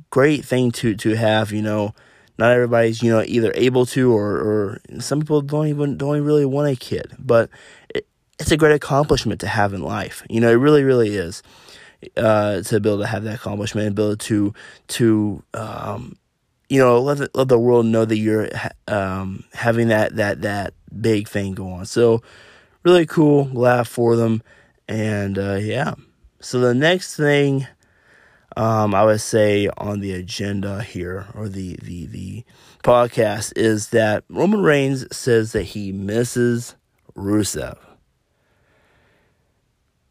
Great 0.09 0.43
thing 0.43 0.71
to, 0.71 0.95
to 0.95 1.15
have, 1.15 1.51
you 1.51 1.61
know, 1.61 1.93
not 2.39 2.51
everybody's, 2.51 3.03
you 3.03 3.11
know, 3.11 3.21
either 3.21 3.51
able 3.53 3.85
to 3.85 4.11
or, 4.11 4.31
or 4.37 4.81
some 4.99 5.19
people 5.19 5.41
don't 5.41 5.67
even, 5.67 5.95
don't 5.95 6.21
really 6.21 6.45
want 6.45 6.71
a 6.71 6.75
kid, 6.75 7.13
but 7.19 7.51
it, 7.93 8.07
it's 8.39 8.51
a 8.51 8.57
great 8.57 8.73
accomplishment 8.73 9.39
to 9.41 9.47
have 9.47 9.75
in 9.75 9.83
life. 9.83 10.23
You 10.27 10.41
know, 10.41 10.49
it 10.49 10.55
really, 10.55 10.83
really 10.83 11.15
is. 11.15 11.43
Uh, 12.17 12.61
to 12.63 12.79
be 12.79 12.89
able 12.89 13.01
to 13.01 13.07
have 13.07 13.23
that 13.25 13.35
accomplishment 13.35 13.85
and 13.85 13.95
be 13.95 14.01
able 14.01 14.17
to, 14.17 14.53
to, 14.87 15.43
um, 15.53 16.17
you 16.67 16.79
know, 16.79 16.99
let 16.99 17.17
the, 17.19 17.29
let 17.35 17.47
the 17.47 17.59
world 17.59 17.85
know 17.85 18.05
that 18.05 18.17
you're, 18.17 18.49
um, 18.87 19.43
having 19.53 19.89
that, 19.89 20.15
that, 20.15 20.41
that 20.41 20.73
big 20.99 21.27
thing 21.27 21.53
go 21.53 21.67
on. 21.73 21.85
So, 21.85 22.23
really 22.83 23.05
cool. 23.05 23.45
Glad 23.45 23.87
for 23.87 24.15
them. 24.15 24.41
And 24.87 25.37
uh, 25.37 25.55
yeah. 25.55 25.95
So 26.39 26.59
the 26.59 26.73
next 26.73 27.15
thing 27.15 27.67
um, 28.57 28.93
I 28.93 29.05
would 29.05 29.21
say 29.21 29.69
on 29.77 29.99
the 29.99 30.13
agenda 30.13 30.83
here 30.83 31.27
or 31.33 31.47
the, 31.47 31.77
the, 31.81 32.07
the 32.07 32.43
podcast 32.83 33.53
is 33.55 33.89
that 33.89 34.23
Roman 34.29 34.61
Reigns 34.61 35.05
says 35.15 35.51
that 35.51 35.63
he 35.63 35.91
misses 35.91 36.75
Rusev. 37.15 37.77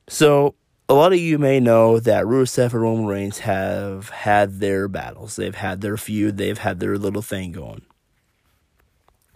So 0.09 0.55
a 0.89 0.95
lot 0.95 1.13
of 1.13 1.19
you 1.19 1.39
may 1.39 1.61
know 1.61 2.01
that 2.01 2.25
Rusev 2.25 2.73
and 2.73 2.83
Roman 2.83 3.07
Reigns 3.07 3.41
have 3.41 4.09
had 4.09 4.61
their 4.61 4.89
battles. 4.89 5.37
They've 5.37 5.55
had 5.55 5.81
their 5.81 5.97
feud. 5.97 6.39
They've 6.39 6.57
had 6.57 6.81
their 6.81 6.97
little 6.97 7.23
thing 7.23 7.53
going. 7.53 7.83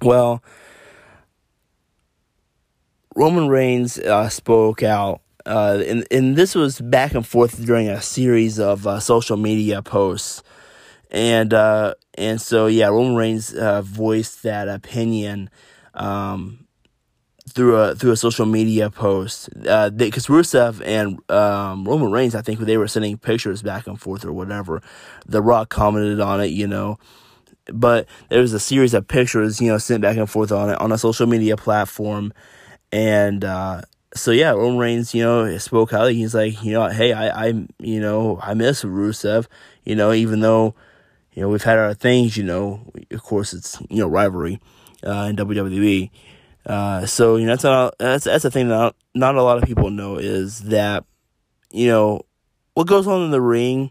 Well, 0.00 0.42
Roman 3.14 3.48
Reigns 3.48 3.98
uh, 3.98 4.28
spoke 4.28 4.82
out, 4.82 5.20
uh, 5.46 5.82
and 5.86 6.06
and 6.10 6.36
this 6.36 6.54
was 6.54 6.80
back 6.80 7.14
and 7.14 7.26
forth 7.26 7.64
during 7.64 7.88
a 7.88 8.00
series 8.00 8.58
of 8.58 8.86
uh, 8.86 9.00
social 9.00 9.36
media 9.36 9.82
posts, 9.82 10.42
and 11.10 11.52
uh, 11.52 11.94
and 12.14 12.40
so 12.40 12.66
yeah, 12.66 12.86
Roman 12.88 13.16
Reigns 13.16 13.54
uh, 13.54 13.82
voiced 13.82 14.42
that 14.42 14.68
opinion. 14.68 15.50
Um, 15.94 16.62
through 17.48 17.76
a 17.76 17.94
through 17.94 18.12
a 18.12 18.16
social 18.16 18.46
media 18.46 18.88
post 18.88 19.50
because 19.52 20.30
uh, 20.30 20.32
Rusev 20.32 20.80
and 20.84 21.18
um, 21.30 21.84
Roman 21.84 22.10
Reigns, 22.10 22.34
I 22.34 22.42
think 22.42 22.60
they 22.60 22.76
were 22.76 22.88
sending 22.88 23.18
pictures 23.18 23.62
back 23.62 23.86
and 23.86 24.00
forth 24.00 24.24
or 24.24 24.32
whatever. 24.32 24.80
The 25.26 25.42
Rock 25.42 25.68
commented 25.68 26.20
on 26.20 26.40
it, 26.40 26.46
you 26.46 26.66
know, 26.66 26.98
but 27.66 28.06
there 28.28 28.40
was 28.40 28.52
a 28.52 28.60
series 28.60 28.94
of 28.94 29.06
pictures, 29.06 29.60
you 29.60 29.68
know, 29.68 29.78
sent 29.78 30.02
back 30.02 30.16
and 30.16 30.30
forth 30.30 30.52
on 30.52 30.70
it 30.70 30.80
on 30.80 30.92
a 30.92 30.98
social 30.98 31.26
media 31.26 31.56
platform, 31.56 32.32
and 32.92 33.44
uh, 33.44 33.82
so 34.14 34.30
yeah, 34.30 34.50
Roman 34.50 34.78
Reigns, 34.78 35.14
you 35.14 35.22
know, 35.22 35.56
spoke 35.58 35.92
out. 35.92 36.12
He's 36.12 36.34
like, 36.34 36.62
you 36.62 36.72
know, 36.72 36.88
hey, 36.88 37.12
I, 37.12 37.46
I, 37.46 37.46
you 37.78 38.00
know, 38.00 38.38
I 38.42 38.54
miss 38.54 38.84
Rusev, 38.84 39.46
you 39.84 39.96
know, 39.96 40.12
even 40.12 40.40
though, 40.40 40.74
you 41.32 41.42
know, 41.42 41.48
we've 41.48 41.62
had 41.62 41.78
our 41.78 41.94
things, 41.94 42.36
you 42.36 42.44
know, 42.44 42.92
of 43.10 43.22
course 43.22 43.54
it's 43.54 43.80
you 43.88 43.98
know 43.98 44.08
rivalry 44.08 44.60
uh, 45.04 45.28
in 45.30 45.36
WWE. 45.36 46.10
Uh, 46.64 47.06
so 47.06 47.36
you 47.36 47.46
know 47.46 47.52
that's 47.52 47.64
not 47.64 47.94
that's 47.98 48.24
that's 48.24 48.44
the 48.44 48.50
thing 48.50 48.68
that 48.68 48.76
not, 48.76 48.96
not 49.14 49.34
a 49.34 49.42
lot 49.42 49.58
of 49.58 49.64
people 49.64 49.90
know 49.90 50.16
is 50.16 50.60
that 50.60 51.04
you 51.72 51.88
know 51.88 52.22
what 52.74 52.86
goes 52.86 53.06
on 53.06 53.22
in 53.22 53.30
the 53.30 53.40
ring. 53.40 53.90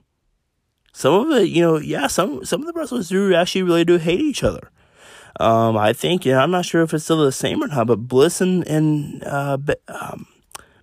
Some 0.94 1.14
of 1.14 1.38
it, 1.38 1.50
you 1.50 1.62
know, 1.62 1.78
yeah, 1.78 2.08
some 2.08 2.46
some 2.46 2.62
of 2.62 2.68
the 2.68 2.74
wrestlers 2.74 3.10
do 3.10 3.34
actually 3.34 3.64
really 3.64 3.86
do 3.86 3.98
hate 3.98 4.22
each 4.22 4.44
other. 4.44 4.72
Um, 5.40 5.78
I 5.78 5.94
think, 5.94 6.26
you 6.26 6.34
know, 6.34 6.40
I'm 6.40 6.52
not 6.52 6.66
sure 6.66 6.82
if 6.82 6.94
it's 6.94 7.04
still 7.04 7.24
the 7.24 7.32
same 7.32 7.64
or 7.64 7.68
not, 7.68 7.88
but 7.88 8.08
Bliss 8.08 8.42
and, 8.42 8.68
and 8.68 9.24
uh, 9.24 9.58
um, 9.88 10.28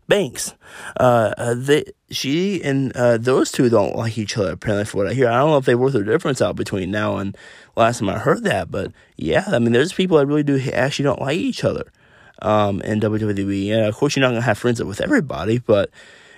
Banks, 0.09 0.55
uh, 0.99 1.35
uh, 1.37 1.55
they, 1.55 1.85
she 2.11 2.63
and 2.63 2.97
uh, 2.97 3.19
those 3.19 3.53
two 3.53 3.69
don't 3.69 3.95
like 3.95 4.17
each 4.17 4.39
other. 4.39 4.53
Apparently, 4.53 4.87
for 4.87 4.97
what 4.97 5.09
I 5.09 5.13
hear, 5.13 5.29
I 5.29 5.37
don't 5.37 5.51
know 5.51 5.59
if 5.59 5.67
they 5.67 5.75
worked 5.75 5.93
their 5.93 6.03
difference 6.03 6.41
out 6.41 6.57
between 6.57 6.91
now 6.91 7.19
and 7.19 7.37
last 7.77 7.99
time 7.99 8.09
I 8.09 8.19
heard 8.19 8.43
that. 8.45 8.71
But 8.71 8.93
yeah, 9.17 9.45
I 9.49 9.59
mean, 9.59 9.73
there's 9.73 9.93
people 9.93 10.17
that 10.17 10.25
really 10.25 10.43
do 10.43 10.59
actually 10.73 11.03
don't 11.05 11.21
like 11.21 11.37
each 11.37 11.63
other 11.63 11.93
um, 12.41 12.81
in 12.81 13.01
WWE. 13.01 13.71
And 13.71 13.85
of 13.85 13.97
course, 13.97 14.17
you're 14.17 14.23
not 14.23 14.31
gonna 14.31 14.41
have 14.41 14.57
friends 14.57 14.83
with 14.83 15.03
everybody, 15.03 15.59
but 15.59 15.91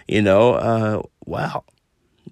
you 0.08 0.20
know, 0.20 0.54
uh, 0.54 1.02
wow. 1.26 1.62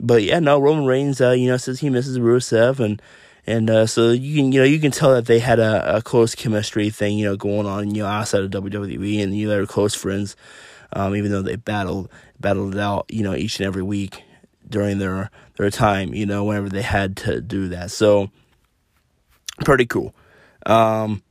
But 0.01 0.25
yeah, 0.25 0.41
no, 0.41 0.59
Roman 0.59 0.87
Reigns, 0.87 1.21
uh, 1.21 1.31
you 1.31 1.49
know, 1.49 1.57
says 1.57 1.79
he 1.79 1.89
misses 1.89 2.19
Rusev 2.19 2.81
and 2.81 3.01
and 3.49 3.71
uh, 3.71 3.87
so 3.87 4.11
you 4.11 4.37
can 4.37 4.53
you 4.53 4.61
know 4.61 4.67
you 4.67 4.79
can 4.79 4.91
tell 4.91 5.15
that 5.15 5.25
they 5.25 5.39
had 5.39 5.59
a, 5.59 5.97
a 5.97 6.03
close 6.03 6.35
chemistry 6.35 6.91
thing 6.91 7.17
you 7.17 7.25
know 7.25 7.35
going 7.35 7.67
on 7.67 7.95
you 7.95 8.03
know 8.03 8.09
outside 8.09 8.43
of 8.43 8.51
WWE 8.51 9.23
and 9.23 9.35
you 9.35 9.47
know 9.47 9.55
they 9.55 9.61
were 9.61 9.67
close 9.67 9.95
friends, 9.95 10.37
um, 10.93 11.17
even 11.17 11.33
though 11.33 11.41
they 11.41 11.57
battled 11.57 12.11
battled 12.39 12.75
it 12.75 12.81
out 12.81 13.07
you 13.09 13.23
know 13.23 13.35
each 13.35 13.59
and 13.59 13.67
every 13.67 13.83
week 13.83 14.23
during 14.69 14.99
their 14.99 15.31
their 15.57 15.71
time 15.71 16.13
you 16.13 16.27
know 16.27 16.45
whenever 16.45 16.69
they 16.69 16.83
had 16.83 17.17
to 17.17 17.41
do 17.41 17.69
that 17.69 17.91
so 17.91 18.31
pretty 19.65 19.87
cool. 19.87 20.15
Um, 20.67 21.23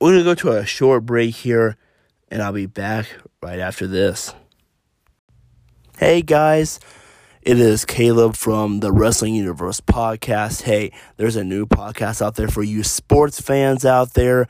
we're 0.00 0.14
gonna 0.14 0.24
go 0.24 0.34
to 0.34 0.50
a 0.50 0.66
short 0.66 1.06
break 1.06 1.36
here, 1.36 1.76
and 2.28 2.42
I'll 2.42 2.52
be 2.52 2.66
back 2.66 3.06
right 3.40 3.60
after 3.60 3.86
this. 3.86 4.34
Hey 5.96 6.22
guys. 6.22 6.80
It 7.46 7.60
is 7.60 7.84
Caleb 7.84 8.34
from 8.34 8.80
the 8.80 8.90
Wrestling 8.90 9.36
Universe 9.36 9.80
podcast. 9.80 10.62
Hey, 10.62 10.90
there's 11.16 11.36
a 11.36 11.44
new 11.44 11.64
podcast 11.64 12.20
out 12.20 12.34
there 12.34 12.48
for 12.48 12.64
you 12.64 12.82
sports 12.82 13.40
fans 13.40 13.84
out 13.84 14.14
there. 14.14 14.48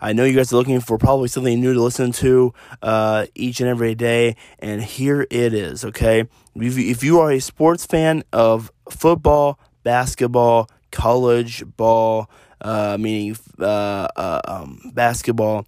I 0.00 0.14
know 0.14 0.24
you 0.24 0.34
guys 0.34 0.50
are 0.50 0.56
looking 0.56 0.80
for 0.80 0.96
probably 0.96 1.28
something 1.28 1.60
new 1.60 1.74
to 1.74 1.82
listen 1.82 2.10
to 2.12 2.54
uh, 2.80 3.26
each 3.34 3.60
and 3.60 3.68
every 3.68 3.94
day, 3.94 4.34
and 4.60 4.82
here 4.82 5.26
it 5.30 5.52
is, 5.52 5.84
okay? 5.84 6.24
If 6.56 7.04
you, 7.04 7.20
are 7.20 7.30
a 7.32 7.40
sports 7.40 7.84
fan 7.84 8.24
of 8.32 8.72
football, 8.88 9.60
basketball, 9.82 10.70
college 10.90 11.64
ball, 11.76 12.30
uh, 12.62 12.96
meaning 12.98 13.36
uh, 13.60 14.08
uh, 14.16 14.40
um, 14.48 14.92
basketball, 14.94 15.66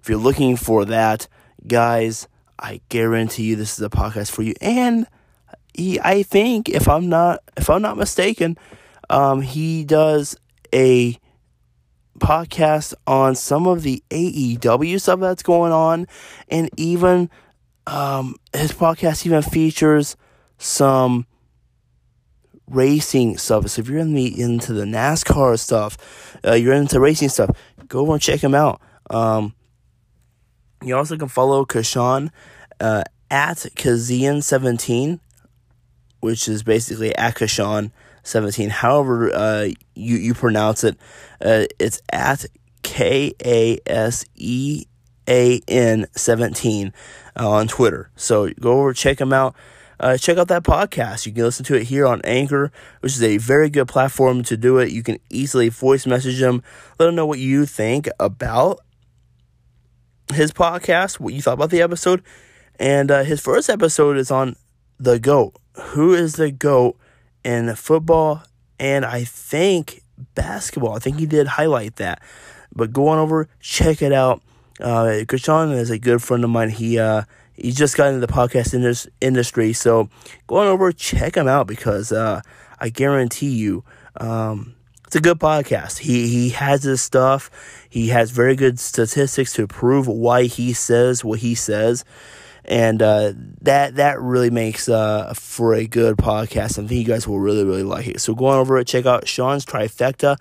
if 0.00 0.08
you're 0.08 0.16
looking 0.16 0.56
for 0.56 0.86
that, 0.86 1.28
guys, 1.66 2.26
I 2.58 2.80
guarantee 2.88 3.48
you 3.48 3.56
this 3.56 3.74
is 3.74 3.84
a 3.84 3.90
podcast 3.90 4.30
for 4.30 4.40
you. 4.40 4.54
And 4.62 5.06
he, 5.74 6.00
I 6.00 6.22
think 6.22 6.68
if 6.68 6.88
I'm 6.88 7.08
not 7.08 7.42
if 7.56 7.70
I'm 7.70 7.82
not 7.82 7.96
mistaken, 7.96 8.58
um, 9.10 9.42
he 9.42 9.84
does 9.84 10.36
a 10.74 11.18
podcast 12.18 12.94
on 13.06 13.34
some 13.34 13.66
of 13.66 13.82
the 13.82 14.02
AEW 14.10 15.00
stuff 15.00 15.20
that's 15.20 15.42
going 15.42 15.72
on, 15.72 16.06
and 16.48 16.70
even 16.76 17.30
um, 17.86 18.36
his 18.52 18.72
podcast 18.72 19.26
even 19.26 19.42
features 19.42 20.16
some 20.58 21.26
racing 22.68 23.38
stuff. 23.38 23.68
So 23.68 23.80
if 23.80 23.88
you're 23.88 23.98
into 23.98 24.72
the 24.72 24.84
NASCAR 24.84 25.58
stuff, 25.58 26.36
uh, 26.44 26.52
you're 26.54 26.74
into 26.74 27.00
racing 27.00 27.28
stuff, 27.28 27.50
go 27.88 28.12
and 28.12 28.22
check 28.22 28.40
him 28.42 28.54
out. 28.54 28.80
Um, 29.10 29.54
you 30.82 30.96
also 30.96 31.16
can 31.16 31.28
follow 31.28 31.64
Kashan 31.64 32.30
uh, 32.80 33.04
at 33.30 33.56
Kazian17 33.56 35.20
which 36.22 36.48
is 36.48 36.62
basically 36.62 37.10
Akashan 37.18 37.90
17. 38.22 38.70
However, 38.70 39.32
uh, 39.34 39.68
you, 39.96 40.16
you 40.16 40.34
pronounce 40.34 40.84
it, 40.84 40.96
uh, 41.44 41.64
it's 41.80 42.00
at 42.12 42.46
K 42.84 43.32
A 43.44 43.80
S 43.86 44.24
E 44.36 44.84
A 45.28 45.60
N 45.66 46.06
17 46.14 46.92
uh, 47.38 47.50
on 47.50 47.66
Twitter. 47.66 48.10
So 48.14 48.50
go 48.60 48.78
over, 48.78 48.92
check 48.92 49.18
them 49.18 49.32
out. 49.32 49.56
Uh, 49.98 50.16
check 50.16 50.38
out 50.38 50.46
that 50.48 50.62
podcast. 50.62 51.26
You 51.26 51.32
can 51.32 51.42
listen 51.42 51.64
to 51.66 51.74
it 51.74 51.84
here 51.84 52.06
on 52.06 52.20
Anchor, 52.22 52.70
which 53.00 53.12
is 53.12 53.22
a 53.22 53.38
very 53.38 53.68
good 53.68 53.88
platform 53.88 54.44
to 54.44 54.56
do 54.56 54.78
it. 54.78 54.90
You 54.90 55.02
can 55.02 55.18
easily 55.28 55.68
voice 55.70 56.06
message 56.06 56.38
them, 56.38 56.62
let 57.00 57.06
them 57.06 57.16
know 57.16 57.26
what 57.26 57.40
you 57.40 57.66
think 57.66 58.08
about 58.20 58.78
his 60.32 60.52
podcast, 60.52 61.18
what 61.18 61.34
you 61.34 61.42
thought 61.42 61.54
about 61.54 61.70
the 61.70 61.82
episode. 61.82 62.22
And 62.78 63.10
uh, 63.10 63.24
his 63.24 63.40
first 63.40 63.68
episode 63.68 64.16
is 64.16 64.30
on 64.30 64.54
the 64.98 65.18
GOAT, 65.18 65.54
who 65.74 66.14
is 66.14 66.34
the 66.34 66.50
GOAT 66.50 66.96
in 67.44 67.74
football 67.74 68.42
and 68.78 69.04
I 69.04 69.24
think 69.24 70.02
basketball. 70.34 70.96
I 70.96 70.98
think 70.98 71.18
he 71.18 71.26
did 71.26 71.46
highlight 71.46 71.96
that. 71.96 72.22
But 72.74 72.92
go 72.92 73.08
on 73.08 73.18
over, 73.18 73.48
check 73.60 74.02
it 74.02 74.12
out. 74.12 74.42
Uh, 74.80 75.24
Krishan 75.26 75.72
is 75.76 75.90
a 75.90 75.98
good 75.98 76.22
friend 76.22 76.42
of 76.42 76.50
mine. 76.50 76.70
He 76.70 76.98
uh, 76.98 77.22
he 77.52 77.70
just 77.70 77.96
got 77.96 78.08
into 78.08 78.26
the 78.26 78.32
podcast 78.32 78.74
indus- 78.74 79.08
industry, 79.20 79.72
so 79.72 80.08
go 80.46 80.56
on 80.56 80.66
over, 80.66 80.90
check 80.90 81.36
him 81.36 81.46
out 81.46 81.66
because 81.66 82.10
uh, 82.10 82.40
I 82.80 82.88
guarantee 82.88 83.50
you, 83.50 83.84
um, 84.16 84.74
it's 85.06 85.14
a 85.14 85.20
good 85.20 85.38
podcast. 85.38 85.98
He 85.98 86.28
he 86.28 86.48
has 86.50 86.82
his 86.82 87.02
stuff. 87.02 87.50
He 87.88 88.08
has 88.08 88.30
very 88.30 88.56
good 88.56 88.80
statistics 88.80 89.52
to 89.54 89.66
prove 89.66 90.08
why 90.08 90.44
he 90.44 90.72
says 90.72 91.22
what 91.24 91.40
he 91.40 91.54
says 91.54 92.04
and 92.64 93.02
uh, 93.02 93.32
that 93.62 93.96
that 93.96 94.20
really 94.20 94.50
makes 94.50 94.88
uh, 94.88 95.34
for 95.34 95.74
a 95.74 95.86
good 95.86 96.16
podcast. 96.16 96.78
I 96.78 96.86
think 96.86 96.92
you 96.92 97.04
guys 97.04 97.26
will 97.26 97.40
really 97.40 97.64
really 97.64 97.82
like 97.82 98.06
it. 98.06 98.20
So 98.20 98.34
go 98.34 98.46
on 98.46 98.58
over 98.58 98.78
it, 98.78 98.86
check 98.86 99.06
out 99.06 99.28
Sean's 99.28 99.64
trifecta, 99.64 100.36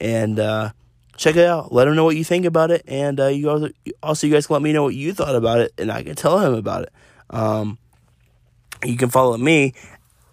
and 0.00 0.38
uh, 0.38 0.70
check 1.16 1.36
it 1.36 1.46
out. 1.46 1.72
Let 1.72 1.88
him 1.88 1.96
know 1.96 2.04
what 2.04 2.16
you 2.16 2.24
think 2.24 2.44
about 2.44 2.70
it, 2.70 2.82
and 2.86 3.18
uh, 3.20 3.28
you 3.28 3.50
also 3.50 3.70
also 4.02 4.26
you 4.26 4.32
guys 4.32 4.46
can 4.46 4.54
let 4.54 4.62
me 4.62 4.72
know 4.72 4.84
what 4.84 4.94
you 4.94 5.12
thought 5.12 5.34
about 5.34 5.60
it, 5.60 5.72
and 5.78 5.90
I 5.90 6.02
can 6.02 6.14
tell 6.14 6.38
him 6.38 6.54
about 6.54 6.82
it. 6.82 6.92
Um, 7.30 7.78
you 8.84 8.96
can 8.96 9.10
follow 9.10 9.36
me 9.36 9.74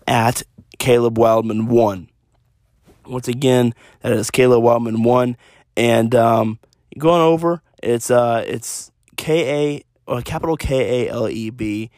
at 0.08 0.44
Caleb 0.80 1.18
Wildman 1.18 1.68
one. 1.68 2.10
Once 3.06 3.28
again, 3.28 3.74
that 4.02 4.14
is 4.14 4.32
Caleb 4.32 4.64
Wildman 4.64 5.04
one, 5.04 5.36
and 5.76 6.14
um, 6.16 6.60
going 6.98 7.22
over 7.22 7.62
it's 7.84 8.10
uh 8.10 8.44
it's 8.48 8.92
K 9.18 9.50
A 9.52 9.84
or 10.06 10.22
capital 10.22 10.58
K 10.58 11.08
A 11.08 11.12
L 11.12 11.30
E 11.30 11.50
B, 11.50 11.90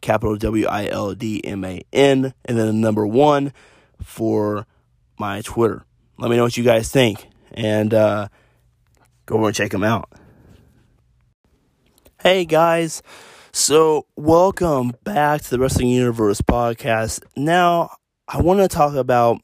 capital 0.00 0.36
W 0.36 0.66
I 0.66 0.88
L 0.88 1.14
D 1.14 1.44
M 1.44 1.64
A 1.64 1.82
N, 1.92 2.34
and 2.44 2.58
then 2.58 2.66
the 2.66 2.72
number 2.72 3.06
one 3.06 3.52
for 4.02 4.66
my 5.18 5.40
Twitter. 5.42 5.84
Let 6.18 6.30
me 6.30 6.36
know 6.36 6.44
what 6.44 6.56
you 6.56 6.64
guys 6.64 6.90
think, 6.90 7.26
and 7.52 7.92
uh, 7.92 8.28
go 9.26 9.36
over 9.36 9.46
and 9.46 9.56
check 9.56 9.70
them 9.70 9.84
out. 9.84 10.10
Hey 12.22 12.44
guys, 12.44 13.02
so 13.52 14.06
welcome 14.16 14.92
back 15.04 15.42
to 15.42 15.50
the 15.50 15.58
Wrestling 15.58 15.88
Universe 15.88 16.40
podcast. 16.40 17.22
Now, 17.36 17.90
I 18.26 18.40
want 18.40 18.60
to 18.60 18.68
talk 18.68 18.94
about 18.94 19.40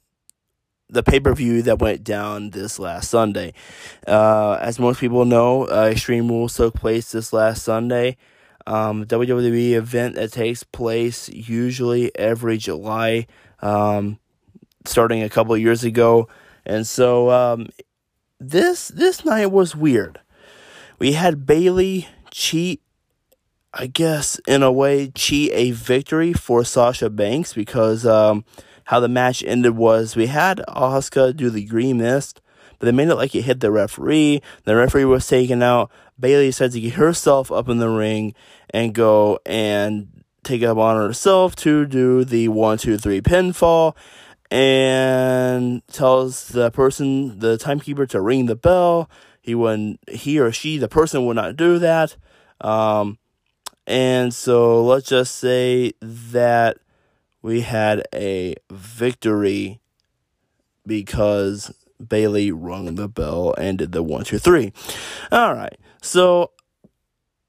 the 0.91 1.03
pay 1.03 1.21
per 1.21 1.35
view 1.35 1.63
that 1.63 1.79
went 1.79 2.05
down 2.05 2.51
this 2.51 2.79
last 2.79 3.11
Sunday. 3.11 3.53
Uh, 4.07 4.59
as 4.61 4.79
most 4.79 5.01
people 5.01 5.25
know, 5.25 5.69
uh, 5.69 5.89
Extreme 5.93 6.29
Rules 6.29 6.55
took 6.57 6.75
place 6.75 7.13
this 7.13 7.33
last 7.33 7.63
Sunday. 7.63 8.17
um, 8.67 9.05
WWE 9.07 9.73
event 9.73 10.15
that 10.15 10.33
takes 10.33 10.63
place 10.63 11.29
usually 11.29 12.15
every 12.17 12.57
July, 12.59 13.27
um, 13.61 14.19
starting 14.85 15.23
a 15.23 15.29
couple 15.29 15.57
years 15.57 15.85
ago. 15.85 16.29
And 16.65 16.87
so 16.87 17.31
um, 17.31 17.69
this 18.39 18.89
this 18.89 19.25
night 19.25 19.47
was 19.47 19.75
weird. 19.75 20.21
We 20.99 21.13
had 21.13 21.47
Bayley 21.47 22.09
cheat, 22.31 22.83
I 23.73 23.87
guess, 23.87 24.39
in 24.47 24.63
a 24.63 24.71
way, 24.71 25.09
cheat 25.09 25.51
a 25.55 25.71
victory 25.71 26.33
for 26.33 26.63
Sasha 26.65 27.09
Banks 27.09 27.55
because 27.55 28.05
um, 28.05 28.45
how 28.91 28.99
the 28.99 29.09
match 29.09 29.45
ended 29.45 29.77
was 29.77 30.17
we 30.17 30.27
had 30.27 30.61
Asuka 30.67 31.37
do 31.37 31.49
the 31.49 31.65
green 31.65 31.99
mist, 31.99 32.41
but 32.81 32.87
they 32.87 32.93
made 32.93 33.07
it 33.07 33.15
like 33.15 33.33
it 33.37 33.43
hit 33.43 33.61
the 33.61 33.71
referee. 33.71 34.43
The 34.65 34.75
referee 34.75 35.05
was 35.05 35.29
taken 35.29 35.63
out. 35.63 35.93
Bayley 36.19 36.51
said 36.51 36.73
to 36.73 36.81
get 36.81 36.95
herself 36.95 37.53
up 37.53 37.69
in 37.69 37.79
the 37.79 37.89
ring 37.89 38.35
and 38.71 38.93
go 38.93 39.39
and 39.47 40.25
take 40.43 40.65
up 40.65 40.77
on 40.77 40.97
herself 40.97 41.55
to 41.57 41.87
do 41.87 42.25
the 42.25 42.49
one, 42.49 42.79
two, 42.79 42.99
three 42.99 43.21
pinfall 43.21 43.95
and 44.51 45.87
tells 45.87 46.49
the 46.49 46.73
person, 46.73 47.39
the 47.39 47.59
timekeeper, 47.59 48.07
to 48.07 48.21
ring 48.21 48.47
the 48.47 48.57
bell. 48.57 49.09
He 49.41 49.55
wouldn't, 49.55 50.01
he 50.11 50.41
or 50.41 50.51
she, 50.51 50.79
the 50.79 50.89
person 50.89 51.27
would 51.27 51.37
not 51.37 51.57
do 51.57 51.79
that. 51.79 52.17
Um, 52.61 53.19
and 53.87 54.35
so 54.35 54.85
let's 54.85 55.07
just 55.07 55.37
say 55.37 55.93
that 56.03 56.79
we 57.43 57.63
had 57.63 58.03
a 58.15 58.55
victory 58.71 59.81
because 60.87 61.73
Bayley 62.07 62.51
rung 62.51 62.95
the 62.95 63.09
bell 63.09 63.55
and 63.57 63.79
did 63.79 63.93
the 63.93 64.03
one, 64.03 64.25
two, 64.25 64.39
three. 64.39 64.73
All 65.31 65.55
right. 65.55 65.77
So 66.03 66.53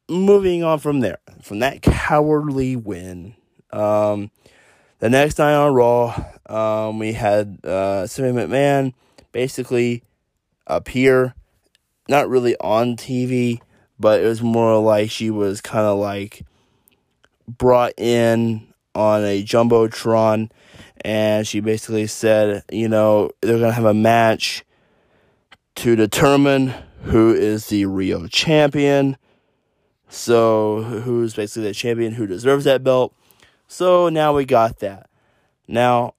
moving 0.10 0.64
on 0.64 0.80
from 0.80 1.00
there, 1.00 1.20
from 1.42 1.60
that 1.60 1.82
cowardly 1.82 2.76
win, 2.76 3.36
um, 3.72 4.32
the 5.00 5.10
next 5.10 5.40
night 5.40 5.56
on 5.56 5.74
Raw, 5.74 6.26
um, 6.48 7.00
we 7.00 7.14
had 7.14 7.66
uh, 7.66 8.06
Stephanie 8.08 8.46
McMahon 8.46 8.94
basically 9.32 10.04
appear, 10.68 11.34
not 12.08 12.30
really 12.30 12.56
on 12.58 12.96
TV, 12.98 13.60
but 14.00 14.22
it 14.22 14.26
was 14.26 14.42
more 14.42 14.80
like 14.80 15.10
she 15.10 15.30
was 15.30 15.62
kind 15.62 15.86
of 15.86 15.98
like 15.98 16.44
brought 17.48 17.94
in 17.98 18.71
on 18.96 19.24
a 19.24 19.44
jumbotron, 19.44 20.52
and 21.04 21.48
she 21.48 21.60
basically 21.60 22.08
said, 22.08 22.64
you 22.72 22.88
know, 22.88 23.32
they're 23.42 23.60
gonna 23.60 23.72
have 23.72 23.86
a 23.86 23.94
match 23.94 24.64
to 25.76 25.96
determine 25.96 26.74
who 27.04 27.34
is 27.34 27.68
the 27.68 27.86
real 27.86 28.28
champion. 28.28 29.18
So, 30.10 30.82
who's 30.84 31.34
basically 31.34 31.70
the 31.70 31.74
champion 31.74 32.14
who 32.14 32.28
deserves 32.28 32.66
that 32.66 32.84
belt? 32.84 33.14
So 33.72 34.10
now 34.10 34.34
we 34.34 34.44
got 34.44 34.80
that. 34.80 35.10
Now 35.66 36.16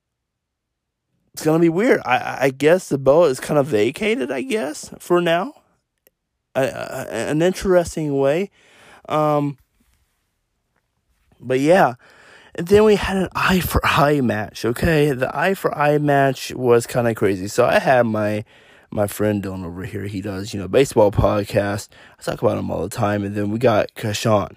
it's 1.34 1.44
gonna 1.44 1.58
be 1.58 1.68
weird. 1.68 2.00
I 2.06 2.38
I 2.40 2.50
guess 2.50 2.88
the 2.88 2.96
belt 2.96 3.30
is 3.30 3.40
kind 3.40 3.58
of 3.60 3.66
vacated. 3.66 4.30
I 4.32 4.40
guess 4.40 4.94
for 4.98 5.20
now, 5.20 5.52
a, 6.54 6.62
a, 6.62 7.06
an 7.10 7.42
interesting 7.42 8.16
way. 8.16 8.50
Um, 9.06 9.58
but 11.38 11.60
yeah, 11.60 11.94
then 12.54 12.84
we 12.84 12.96
had 12.96 13.16
an 13.16 13.28
eye 13.34 13.60
for 13.60 13.80
eye 13.84 14.20
match. 14.20 14.64
Okay, 14.64 15.12
the 15.12 15.34
eye 15.36 15.54
for 15.54 15.76
eye 15.76 15.98
match 15.98 16.52
was 16.52 16.86
kind 16.86 17.08
of 17.08 17.16
crazy. 17.16 17.48
So 17.48 17.64
I 17.64 17.78
had 17.78 18.06
my 18.06 18.44
my 18.90 19.06
friend 19.06 19.42
Dylan 19.42 19.64
over 19.64 19.84
here. 19.84 20.06
He 20.06 20.20
does 20.20 20.52
you 20.52 20.60
know 20.60 20.68
baseball 20.68 21.10
podcast. 21.10 21.88
I 22.18 22.22
talk 22.22 22.42
about 22.42 22.58
him 22.58 22.70
all 22.70 22.82
the 22.82 22.94
time. 22.94 23.24
And 23.24 23.34
then 23.34 23.50
we 23.50 23.58
got 23.58 23.94
Kashawn 23.94 24.56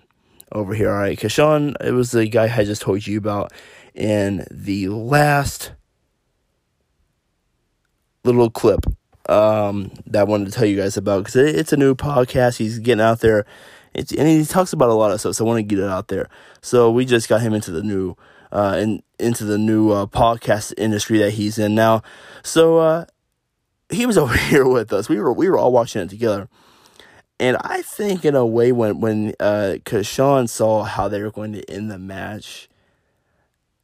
over 0.51 0.73
here. 0.73 0.91
All 0.91 0.97
right, 0.97 1.17
Kashawn, 1.17 1.75
it 1.81 1.91
was 1.91 2.11
the 2.11 2.27
guy 2.27 2.53
I 2.55 2.63
just 2.63 2.81
told 2.81 3.05
you 3.05 3.17
about 3.17 3.51
in 3.93 4.45
the 4.51 4.89
last 4.89 5.71
little 8.23 8.49
clip 8.49 8.85
um, 9.29 9.91
that 10.07 10.21
I 10.21 10.23
wanted 10.23 10.45
to 10.45 10.51
tell 10.51 10.65
you 10.65 10.77
guys 10.77 10.97
about 10.97 11.19
because 11.19 11.35
it, 11.35 11.55
it's 11.55 11.73
a 11.73 11.77
new 11.77 11.95
podcast. 11.95 12.57
He's 12.57 12.79
getting 12.79 13.01
out 13.01 13.21
there, 13.21 13.45
it's, 13.95 14.11
and 14.11 14.27
he 14.27 14.45
talks 14.45 14.73
about 14.73 14.89
a 14.89 14.93
lot 14.93 15.11
of 15.11 15.19
stuff. 15.19 15.35
So 15.35 15.45
I 15.45 15.47
want 15.47 15.57
to 15.59 15.63
get 15.63 15.79
it 15.79 15.89
out 15.89 16.09
there. 16.09 16.29
So 16.61 16.91
we 16.91 17.05
just 17.05 17.29
got 17.29 17.41
him 17.41 17.53
into 17.53 17.71
the 17.71 17.81
new, 17.81 18.15
uh, 18.51 18.77
in, 18.77 19.01
into 19.19 19.45
the 19.45 19.57
new 19.57 19.91
uh, 19.91 20.05
podcast 20.05 20.73
industry 20.77 21.19
that 21.19 21.31
he's 21.31 21.57
in 21.57 21.75
now. 21.75 22.03
So 22.43 22.77
uh, 22.77 23.05
he 23.89 24.05
was 24.05 24.17
over 24.19 24.35
here 24.35 24.67
with 24.67 24.93
us. 24.93 25.09
We 25.09 25.19
were 25.19 25.33
we 25.33 25.49
were 25.49 25.57
all 25.57 25.71
watching 25.71 26.01
it 26.01 26.09
together. 26.09 26.49
And 27.37 27.57
I 27.61 27.81
think 27.81 28.23
in 28.23 28.35
a 28.35 28.45
way 28.45 28.71
when 28.71 29.01
when 29.01 29.33
uh 29.39 29.75
Kashawn 29.83 30.47
saw 30.47 30.83
how 30.83 31.07
they 31.07 31.21
were 31.21 31.31
going 31.31 31.53
to 31.53 31.69
end 31.69 31.91
the 31.91 31.99
match, 31.99 32.69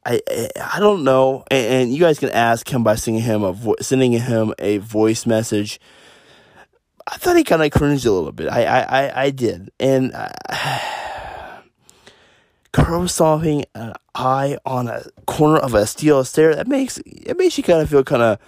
I 0.04 0.20
I, 0.28 0.48
I 0.74 0.80
don't 0.80 1.04
know, 1.04 1.44
and, 1.50 1.66
and, 1.74 1.94
you 1.94 2.00
guys 2.00 2.18
can 2.18 2.30
ask 2.30 2.70
him 2.72 2.82
by 2.82 2.94
sending 2.94 3.22
him 3.22 3.42
a 3.42 3.52
vo- 3.52 3.76
sending 3.80 4.12
him 4.12 4.54
a 4.58 4.78
voice 4.78 5.26
message. 5.26 5.80
I 7.06 7.16
thought 7.16 7.36
he 7.36 7.44
kind 7.44 7.62
of 7.62 7.70
cringed 7.70 8.06
a 8.06 8.12
little 8.12 8.32
bit. 8.32 8.48
I 8.48 8.64
I 8.64 8.80
I, 8.80 9.22
I 9.24 9.30
did, 9.30 9.70
and 9.80 10.12
uh, 10.14 10.28
crow 12.72 13.06
solving 13.06 13.64
an 13.74 13.94
eye 14.14 14.58
on 14.64 14.88
a 14.88 15.04
corner 15.26 15.58
of 15.58 15.74
a 15.74 15.86
steel 15.86 16.24
stair 16.24 16.54
that 16.54 16.66
makes 16.66 16.98
it 16.98 17.36
makes 17.36 17.56
you 17.58 17.64
kind 17.64 17.80
of 17.80 17.88
feel 17.88 18.04
kind 18.04 18.22
of 18.22 18.38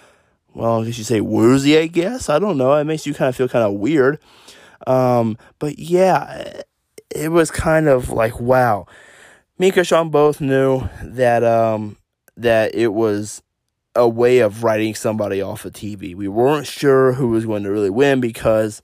well, 0.55 0.81
I 0.81 0.85
guess 0.85 0.97
you 0.97 1.03
say 1.03 1.21
woozy. 1.21 1.77
I 1.77 1.87
guess 1.87 2.29
I 2.29 2.39
don't 2.39 2.57
know. 2.57 2.73
It 2.75 2.85
makes 2.85 3.05
you 3.05 3.13
kind 3.13 3.29
of 3.29 3.35
feel 3.35 3.49
kind 3.49 3.65
of 3.65 3.73
weird. 3.73 4.19
Um, 4.87 5.37
but 5.59 5.77
yeah, 5.77 6.61
it 7.13 7.29
was 7.29 7.51
kind 7.51 7.87
of 7.87 8.09
like, 8.09 8.39
wow. 8.39 8.87
Me 9.57 9.71
and 9.71 9.87
Sean 9.87 10.09
both 10.09 10.41
knew 10.41 10.89
that, 11.01 11.43
um, 11.43 11.97
that 12.37 12.75
it 12.75 12.89
was 12.89 13.41
a 13.95 14.07
way 14.07 14.39
of 14.39 14.63
writing 14.63 14.95
somebody 14.95 15.41
off 15.41 15.65
of 15.65 15.73
TV. 15.73 16.15
We 16.15 16.27
weren't 16.27 16.67
sure 16.67 17.13
who 17.13 17.29
was 17.29 17.45
going 17.45 17.63
to 17.63 17.71
really 17.71 17.89
win 17.89 18.19
because, 18.19 18.81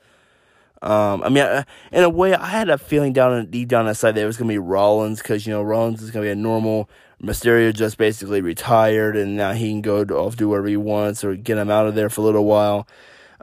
um, 0.82 1.24
I 1.24 1.30
mean, 1.30 1.66
in 1.92 2.04
a 2.04 2.10
way, 2.10 2.34
I 2.34 2.48
had 2.48 2.70
a 2.70 2.78
feeling 2.78 3.14
down 3.14 3.46
deep 3.48 3.68
down 3.68 3.88
inside 3.88 4.14
that 4.14 4.24
it 4.24 4.26
was 4.26 4.38
going 4.38 4.48
to 4.48 4.54
be 4.54 4.60
Rollins 4.60 5.22
because, 5.22 5.46
you 5.46 5.54
know, 5.54 5.62
Rollins 5.62 6.02
is 6.02 6.12
going 6.12 6.24
to 6.24 6.28
be 6.28 6.32
a 6.32 6.36
normal. 6.36 6.90
Mysterio 7.22 7.72
just 7.72 7.98
basically 7.98 8.42
retired 8.42 9.16
and 9.16 9.36
now 9.36 9.52
he 9.52 9.70
can 9.70 9.82
go 9.82 10.02
off 10.02 10.36
do 10.36 10.50
whatever 10.50 10.68
he 10.68 10.78
wants 10.78 11.24
or 11.24 11.36
get 11.36 11.58
him 11.58 11.70
out 11.70 11.86
of 11.86 11.94
there 11.94 12.10
for 12.10 12.22
a 12.22 12.24
little 12.24 12.46
while. 12.46 12.88